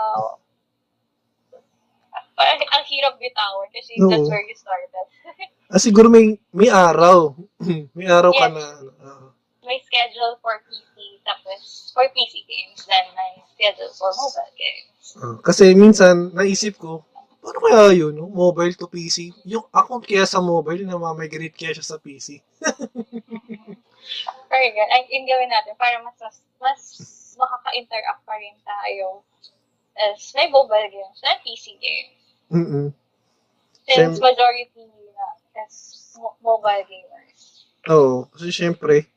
parang 2.33 2.59
ang 2.61 2.85
hirap 2.85 3.17
bitawan 3.17 3.67
kasi 3.73 3.97
Oo. 3.97 4.09
that's 4.09 4.29
where 4.29 4.45
you 4.45 4.53
started. 4.57 5.07
ah, 5.73 5.81
siguro 5.81 6.09
may, 6.09 6.37
may 6.53 6.69
araw. 6.69 7.33
may 7.97 8.05
araw 8.05 8.29
ka 8.31 8.47
Yes. 8.47 8.53
na. 8.53 8.65
ano, 8.77 8.91
ah. 9.01 9.27
may 9.63 9.79
schedule 9.81 10.35
for 10.43 10.59
PC, 10.67 10.92
tapos 11.23 11.91
for 11.95 12.05
PC 12.11 12.43
games, 12.45 12.83
then 12.87 13.05
may 13.15 13.39
schedule 13.55 13.91
for 13.95 14.11
mobile 14.15 14.53
games. 14.55 15.05
Ah, 15.19 15.35
kasi 15.39 15.71
minsan, 15.75 16.31
naisip 16.35 16.79
ko, 16.79 17.03
paano 17.43 17.59
kaya 17.59 17.95
yun, 17.95 18.13
no? 18.15 18.27
mobile 18.31 18.75
to 18.75 18.87
PC? 18.87 19.31
Yung 19.47 19.67
account 19.71 20.03
kaya 20.07 20.27
sa 20.27 20.43
mobile, 20.43 20.83
na 20.83 20.99
mamigrate 20.99 21.55
kaya 21.55 21.75
siya 21.75 21.95
sa 21.95 21.97
PC. 21.99 22.39
Very 24.51 24.69
good. 24.75 24.89
Ay, 24.91 25.07
yung 25.11 25.25
gawin 25.25 25.49
natin 25.49 25.73
para 25.79 25.97
mas, 26.03 26.15
mas, 26.19 26.35
mas 26.59 26.81
makaka-interact 27.39 28.21
pa 28.27 28.35
rin 28.37 28.55
tayo 28.61 29.23
as 29.97 30.19
may 30.33 30.49
mobile 30.49 30.89
games 30.89 31.17
than 31.21 31.37
PC 31.45 31.77
games. 31.79 32.19
Mm-mm. 32.53 32.87
Since 33.87 34.17
Same. 34.17 34.23
majority 34.23 34.85
na 35.13 35.27
is 35.65 35.75
mo- 36.17 36.37
mobile 36.41 36.85
gamers. 36.87 37.67
Oo, 37.91 38.29
kasi 38.31 38.49
syempre, 38.53 39.11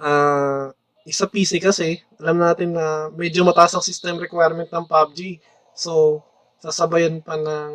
ah 0.00 0.74
isa 1.02 1.26
PC 1.26 1.58
kasi, 1.58 1.98
alam 2.22 2.38
natin 2.38 2.74
na 2.78 3.10
medyo 3.10 3.42
mataas 3.42 3.74
ang 3.74 3.84
system 3.84 4.18
requirement 4.22 4.70
ng 4.70 4.86
PUBG. 4.86 5.42
So, 5.74 6.22
sasabayan 6.62 7.18
pa 7.24 7.34
ng 7.34 7.72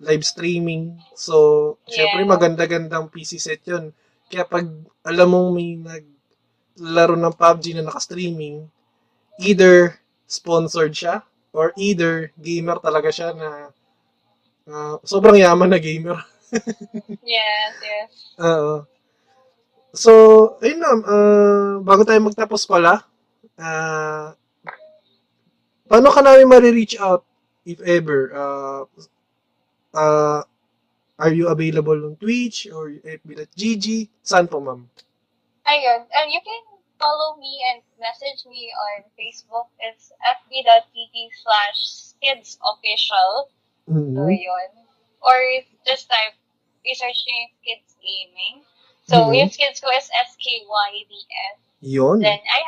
live 0.00 0.24
streaming. 0.24 0.96
So, 1.18 1.76
syempre 1.84 2.22
Yeah. 2.24 2.30
maganda-gandang 2.32 3.10
PC 3.12 3.36
set 3.42 3.60
yun. 3.66 3.92
Kaya 4.30 4.46
pag 4.46 4.64
alam 5.04 5.28
mong 5.28 5.48
may 5.52 5.76
naglaro 5.76 7.16
ng 7.18 7.34
PUBG 7.34 7.76
na 7.76 7.84
naka-streaming, 7.88 8.68
either 9.42 9.98
sponsored 10.28 10.92
siya 10.92 11.24
or 11.52 11.72
either 11.80 12.30
gamer 12.38 12.76
talaga 12.80 13.08
siya 13.12 13.32
na 13.34 13.72
ah, 14.68 14.96
sobrang 15.04 15.36
yaman 15.36 15.72
na 15.72 15.80
gamer. 15.80 16.18
Yes, 17.28 17.72
yes. 17.84 18.10
Oo. 18.40 18.88
So, 19.94 20.12
ayun 20.60 20.78
na, 20.84 20.90
ah, 21.08 21.72
bago 21.80 22.04
tayo 22.04 22.20
magtapos 22.20 22.68
pala, 22.68 23.02
ah, 23.56 24.36
paano 25.88 26.12
ka 26.12 26.20
namin 26.20 26.48
ma-reach 26.48 27.00
out, 27.00 27.24
if 27.64 27.80
ever? 27.80 28.32
Uh, 28.36 28.82
uh, 29.96 30.40
are 31.18 31.32
you 31.34 31.48
available 31.48 31.96
on 32.04 32.14
Twitch 32.20 32.68
or 32.70 32.92
fb.gg? 33.02 34.08
Saan 34.22 34.46
po, 34.46 34.60
ma'am? 34.60 34.86
Ayun. 35.66 36.00
And 36.14 36.28
you 36.32 36.40
can 36.44 36.62
follow 37.00 37.36
me 37.36 37.58
and 37.72 37.82
message 38.00 38.44
me 38.46 38.70
on 38.72 39.04
Facebook. 39.16 39.68
It's 39.80 40.12
fb.tv 40.22 41.14
slash 41.42 41.80
kidsofficial. 42.20 43.32
So, 43.88 43.94
Mhm. 43.96 44.28
yun. 44.36 44.70
Or 45.24 45.38
just 45.88 46.06
type, 46.12 46.36
research 46.84 47.24
nyo 47.26 47.34
yung 47.40 47.54
kids 47.64 47.90
gaming. 47.98 48.56
So, 49.08 49.24
Mhm. 49.24 49.40
yung 49.40 49.50
kids 49.50 49.80
ko 49.80 49.88
is 49.96 50.04
S-K-Y-D-S. 50.12 51.56
Yun. 51.80 52.20
Then, 52.20 52.40
I, 52.44 52.60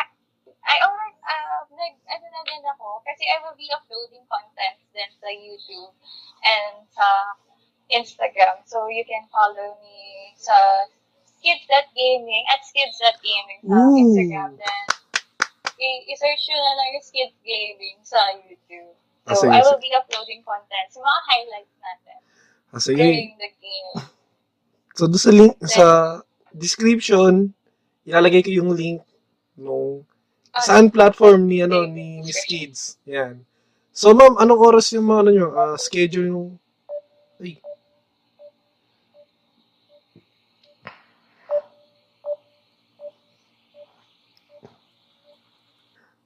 I 0.64 0.76
already, 0.80 1.20
uh, 1.20 1.60
nag, 1.76 1.94
ano 2.08 2.24
na 2.24 2.40
din 2.48 2.64
ako, 2.64 3.04
kasi 3.04 3.28
I 3.28 3.44
will 3.44 3.56
be 3.60 3.68
uploading 3.68 4.24
content 4.24 4.80
din 4.96 5.10
sa 5.20 5.28
YouTube 5.28 5.92
and 6.40 6.74
sa 6.88 7.06
Instagram. 7.92 8.64
So, 8.64 8.88
you 8.88 9.04
can 9.04 9.28
follow 9.28 9.76
me 9.84 10.32
sa 10.40 10.56
skids.gaming, 11.28 12.44
at 12.48 12.64
skids.gaming 12.64 13.60
sa 13.68 13.76
Ooh. 13.76 14.00
Instagram. 14.00 14.50
Then, 14.56 14.84
i-search 16.08 16.42
nyo 16.48 16.56
na 16.56 16.72
lang 16.76 16.88
yung 16.96 17.04
skids 17.04 17.36
gaming 17.44 18.00
sa 18.00 18.20
YouTube. 18.36 18.96
Ah, 19.28 19.36
So, 19.36 19.44
sige, 19.44 19.52
I 19.52 19.60
will 19.60 19.80
be 19.80 19.92
uploading 19.92 20.40
content 20.40 20.88
sa 20.88 21.00
mga 21.04 21.20
highlights 21.28 21.76
natin 21.84 22.20
Ah, 22.72 22.80
sige. 22.80 22.96
during 22.96 23.36
the 23.36 23.50
game. 23.60 23.92
So, 24.98 25.06
doon 25.08 25.22
sa 25.22 25.32
link, 25.32 25.54
sa 25.64 25.84
description, 26.54 27.52
ilalagay 28.06 28.42
ko 28.44 28.50
yung 28.50 28.72
link 28.74 29.02
nung 29.58 30.04
Ah, 30.50 30.62
saan 30.66 30.90
platform 30.90 31.46
ni 31.46 31.62
ano 31.62 31.86
ni 31.86 32.26
Miss 32.26 32.42
Kids. 32.42 32.98
Yan. 33.06 33.46
So 33.94 34.10
ma'am, 34.10 34.34
anong 34.34 34.58
oras 34.58 34.90
yung 34.90 35.06
mga 35.06 35.20
ano 35.22 35.30
nyo, 35.30 35.48
ah, 35.54 35.76
schedule 35.78 36.26
yung 36.26 36.46
ay. 37.38 37.62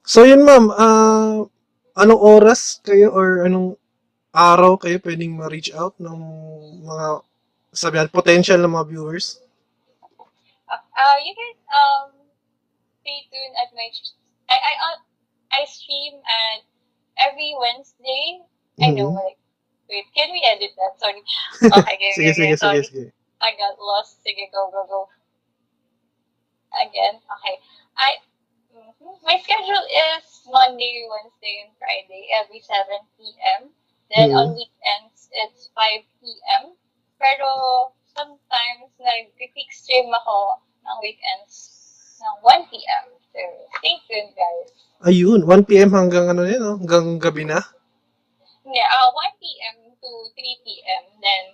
So 0.04 0.24
yun 0.24 0.40
ma'am, 0.48 0.72
ah, 0.72 1.44
anong 2.00 2.22
oras 2.24 2.80
kayo 2.80 3.12
or 3.12 3.44
anong 3.44 3.76
araw 4.32 4.80
kayo 4.80 4.96
pwedeng 5.04 5.36
ma-reach 5.36 5.68
out 5.76 5.94
ng 6.00 6.18
mga 6.80 7.06
sabihan 7.76 8.08
potential 8.08 8.56
na 8.56 8.72
mga 8.72 8.88
viewers? 8.88 9.43
Uh, 10.96 11.16
you 11.24 11.34
can 11.34 11.54
um 11.74 12.10
stay 13.02 13.26
tuned 13.30 13.56
at 13.58 13.70
my 13.74 13.88
I 14.48 14.56
I 14.56 14.72
uh, 14.92 14.98
I 15.52 15.64
stream 15.66 16.20
at 16.24 16.62
every 17.18 17.54
Wednesday. 17.58 18.42
I 18.82 18.90
know 18.90 19.10
Mhm. 19.10 19.14
like 19.14 19.38
wait, 19.88 20.06
can 20.14 20.30
we 20.32 20.40
edit 20.42 20.72
that? 20.76 20.98
Sorry. 21.00 21.22
Okay, 21.62 21.94
okay, 21.94 22.10
Sige, 22.16 22.30
okay, 22.30 22.32
sige, 22.34 22.54
sige, 22.56 22.56
sorry. 22.58 22.82
sige. 22.84 23.12
I 23.40 23.50
got 23.56 23.78
lost. 23.78 24.22
Sige, 24.24 24.50
go, 24.52 24.70
go, 24.70 24.82
go. 24.86 25.00
Again. 26.74 27.20
Okay. 27.22 27.56
I 27.96 28.10
mhm. 28.74 29.18
my 29.22 29.38
schedule 29.38 29.84
is 29.86 30.24
Monday, 30.50 31.06
Wednesday, 31.10 31.62
and 31.66 31.72
Friday 31.78 32.28
every 32.34 32.60
7 32.60 33.00
p.m. 33.16 33.70
Then 34.10 34.30
Mhm. 34.30 34.38
on 34.38 34.46
weekends 34.54 35.30
it's 35.32 35.70
5 35.74 36.02
p.m. 36.20 36.74
Pero 37.18 37.50
sometimes 38.14 38.90
nag-quick 38.98 39.70
stream 39.72 40.10
ako 40.12 40.58
ng 40.84 40.98
weekends 41.00 41.54
ng 42.20 42.36
1 42.40 42.70
p.m. 42.72 43.04
So 43.34 43.40
stay 43.80 43.96
tuned, 44.06 44.32
guys. 44.36 44.70
Ayun, 45.04 45.40
1 45.44 45.68
PM 45.68 45.90
hanggang 45.92 46.30
ano 46.30 46.46
yun, 46.46 46.60
no? 46.62 46.76
hanggang 46.80 47.18
gabi 47.20 47.44
na. 47.44 47.60
Yeah, 48.64 48.88
uh, 48.88 49.10
1 49.12 49.42
p.m. 49.42 49.76
to 50.00 50.10
3 50.32 50.64
p.m. 50.64 51.04
Then 51.20 51.44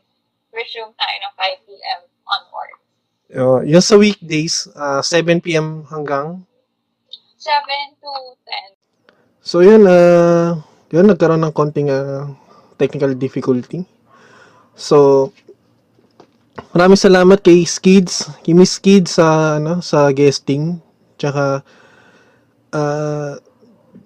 resume 0.54 0.94
tayo 0.94 1.16
ng 1.26 1.34
5 1.34 1.66
p.m. 1.66 2.00
onward. 2.26 2.72
Uh, 3.30 3.60
yung 3.66 3.82
sa 3.82 3.98
weekdays, 3.98 4.66
ah, 4.74 5.02
7 5.02 5.42
p.m. 5.42 5.86
hanggang 5.90 6.42
7 7.38 8.02
to 8.02 8.10
10. 8.46 8.78
So 9.42 9.64
yun, 9.64 9.86
uh, 9.86 10.58
yun 10.90 11.08
nagkaroon 11.10 11.42
ng 11.42 11.54
konting 11.54 11.90
ah, 11.90 12.30
technical 12.78 13.14
difficulty. 13.14 13.86
So 14.74 15.30
maraming 16.74 16.98
salamat 16.98 17.38
kay 17.42 17.66
Skids, 17.66 18.30
kay 18.42 18.54
Miss 18.54 18.78
Skids 18.78 19.18
sa 19.18 19.58
ano 19.58 19.82
sa 19.82 20.10
guesting. 20.14 20.78
Tsaka 21.20 21.62
uh, 22.74 23.32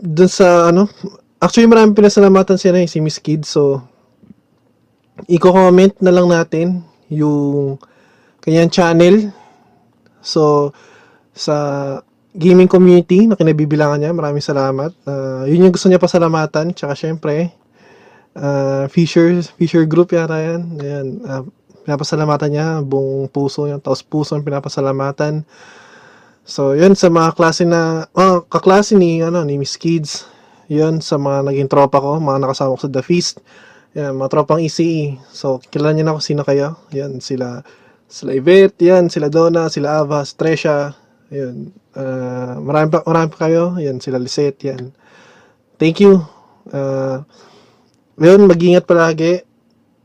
dun 0.00 0.30
sa 0.30 0.72
ano, 0.72 0.88
actually 1.40 1.68
maraming 1.68 1.96
pinasalamatan 1.96 2.56
siya 2.56 2.72
na 2.74 2.84
eh, 2.84 2.90
si 2.90 2.98
Miss 3.00 3.20
Skids. 3.20 3.52
So 3.52 3.84
i-comment 5.30 5.94
na 6.02 6.12
lang 6.12 6.26
natin 6.28 6.82
yung 7.12 7.78
kanyang 8.42 8.72
channel. 8.72 9.30
So 10.24 10.72
sa 11.34 12.00
gaming 12.34 12.66
community 12.66 13.30
na 13.30 13.38
kinabibilangan 13.38 14.02
niya. 14.02 14.12
Maraming 14.12 14.42
salamat. 14.42 14.90
Uh, 15.06 15.46
yun 15.46 15.70
yung 15.70 15.74
gusto 15.74 15.86
niya 15.86 16.02
pasalamatan. 16.02 16.74
Tsaka 16.74 16.98
syempre, 16.98 17.54
uh, 18.34 18.90
Fisher, 18.90 19.38
Fisher 19.54 19.86
Group 19.86 20.10
yata 20.10 20.42
yan. 20.42 20.60
Ayan, 20.82 21.06
uh, 21.22 21.46
pinapasalamatan 21.84 22.50
niya. 22.50 22.68
Buong 22.80 23.28
puso 23.28 23.68
yan. 23.68 23.78
Tapos 23.84 24.02
puso 24.02 24.34
ang 24.34 24.42
pinapasalamatan. 24.42 25.44
So, 26.44 26.76
yun 26.76 26.92
sa 26.96 27.08
mga 27.08 27.36
klase 27.36 27.64
na, 27.64 28.08
oh, 28.12 28.44
kaklase 28.44 28.96
ni, 28.96 29.24
ano, 29.24 29.44
ni 29.44 29.56
Miss 29.56 29.76
Kids. 29.80 30.28
Yun 30.68 31.04
sa 31.04 31.20
mga 31.20 31.48
naging 31.52 31.68
tropa 31.68 32.00
ko, 32.00 32.20
mga 32.20 32.40
nakasama 32.40 32.76
ko 32.76 32.84
sa 32.84 32.92
The 32.92 33.04
Feast. 33.04 33.44
Yan, 33.96 34.16
mga 34.16 34.28
tropang 34.32 34.60
ECE. 34.60 35.20
So, 35.32 35.62
kilala 35.72 35.94
niyo 35.94 36.04
na 36.08 36.16
kung 36.16 36.24
sino 36.24 36.42
kayo. 36.44 36.80
Yan, 36.92 37.22
sila, 37.22 37.64
sila 38.08 38.32
Yvette, 38.34 38.80
yan, 38.82 39.08
sila 39.08 39.32
Donna, 39.32 39.70
sila 39.72 40.04
Ava, 40.04 40.24
Tresha, 40.24 40.92
Ayun. 41.32 41.72
Uh, 41.94 42.60
marami 42.60 42.94
pa, 42.94 43.02
marami 43.02 43.28
pa 43.32 43.38
kayo. 43.50 43.74
Yan, 43.80 43.98
sila 43.98 44.20
Lisette, 44.20 44.70
yan. 44.70 44.92
Thank 45.80 46.04
you. 46.04 46.20
Uh, 46.68 47.26
yun, 48.20 48.46
mag-ingat 48.46 48.84
palagi. 48.84 49.42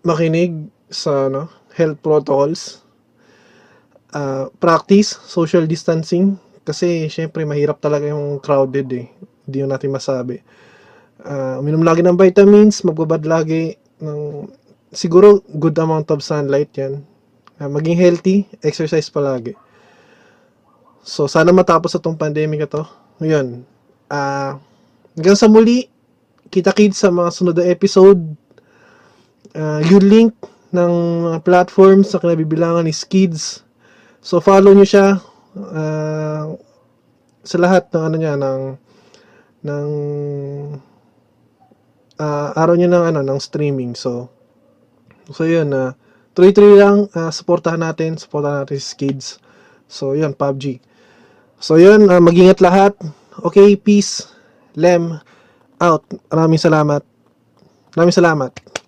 Makinig 0.02 0.72
sa 0.90 1.28
ano, 1.28 1.52
health 1.80 2.04
protocols. 2.04 2.84
Uh, 4.12 4.52
practice 4.60 5.16
social 5.24 5.64
distancing. 5.64 6.36
Kasi, 6.68 7.08
syempre, 7.08 7.48
mahirap 7.48 7.80
talaga 7.80 8.12
yung 8.12 8.44
crowded 8.44 8.92
eh. 8.92 9.08
Hindi 9.48 9.64
yun 9.64 9.72
natin 9.72 9.96
masabi. 9.96 10.44
Uh, 11.24 11.64
uminom 11.64 11.82
lagi 11.82 12.04
ng 12.04 12.20
vitamins, 12.20 12.84
magbabad 12.84 13.24
lagi 13.24 13.76
ng 14.00 14.48
siguro 14.92 15.42
good 15.58 15.76
amount 15.80 16.12
of 16.12 16.22
sunlight 16.22 16.70
yan. 16.76 17.02
Uh, 17.60 17.68
maging 17.72 17.98
healthy, 17.98 18.48
exercise 18.62 19.10
palagi. 19.10 19.56
So, 21.04 21.26
sana 21.26 21.50
matapos 21.50 21.96
itong 21.98 22.20
pandemic 22.20 22.70
ito. 22.70 22.86
Ngayon, 23.20 23.66
uh, 24.14 24.62
hanggang 25.18 25.38
sa 25.40 25.50
muli, 25.50 25.90
kita-kits 26.54 27.02
sa 27.02 27.10
mga 27.10 27.30
sunod 27.34 27.56
na 27.58 27.66
episode. 27.68 28.22
Uh, 29.58 29.82
yung 29.90 30.06
link 30.06 30.34
ng 30.70 30.94
mga 31.30 31.40
platforms 31.42 32.14
sa 32.14 32.22
kinabibilangan 32.22 32.86
ni 32.86 32.94
Skids. 32.94 33.66
So, 34.22 34.38
follow 34.44 34.76
nyo 34.76 34.86
siya 34.86 35.18
uh, 35.58 36.46
sa 37.42 37.58
lahat 37.58 37.90
ng 37.90 38.04
ano 38.04 38.16
niya, 38.16 38.34
ng 38.38 38.62
ng 39.60 39.90
uh, 42.20 42.50
araw 42.54 42.76
niya 42.76 42.92
ng 42.92 43.06
ano 43.16 43.20
ng 43.26 43.40
streaming. 43.42 43.98
So, 43.98 44.30
so 45.34 45.48
yun, 45.48 45.74
uh, 45.74 45.96
tuloy-tuloy 46.38 46.78
lang, 46.78 47.10
uh, 47.16 47.32
supportahan 47.34 47.82
natin, 47.82 48.20
supportahan 48.20 48.64
natin 48.64 48.78
si 48.78 48.86
Skids. 48.94 49.28
So, 49.90 50.14
yun, 50.14 50.38
PUBG. 50.38 50.78
So, 51.58 51.82
yun, 51.82 52.08
uh, 52.08 52.22
mag-ingat 52.22 52.62
lahat. 52.62 52.94
Okay, 53.42 53.74
peace. 53.74 54.30
Lem, 54.78 55.18
out. 55.82 56.06
Maraming 56.30 56.62
salamat. 56.62 57.02
Maraming 57.98 58.16
salamat. 58.16 58.79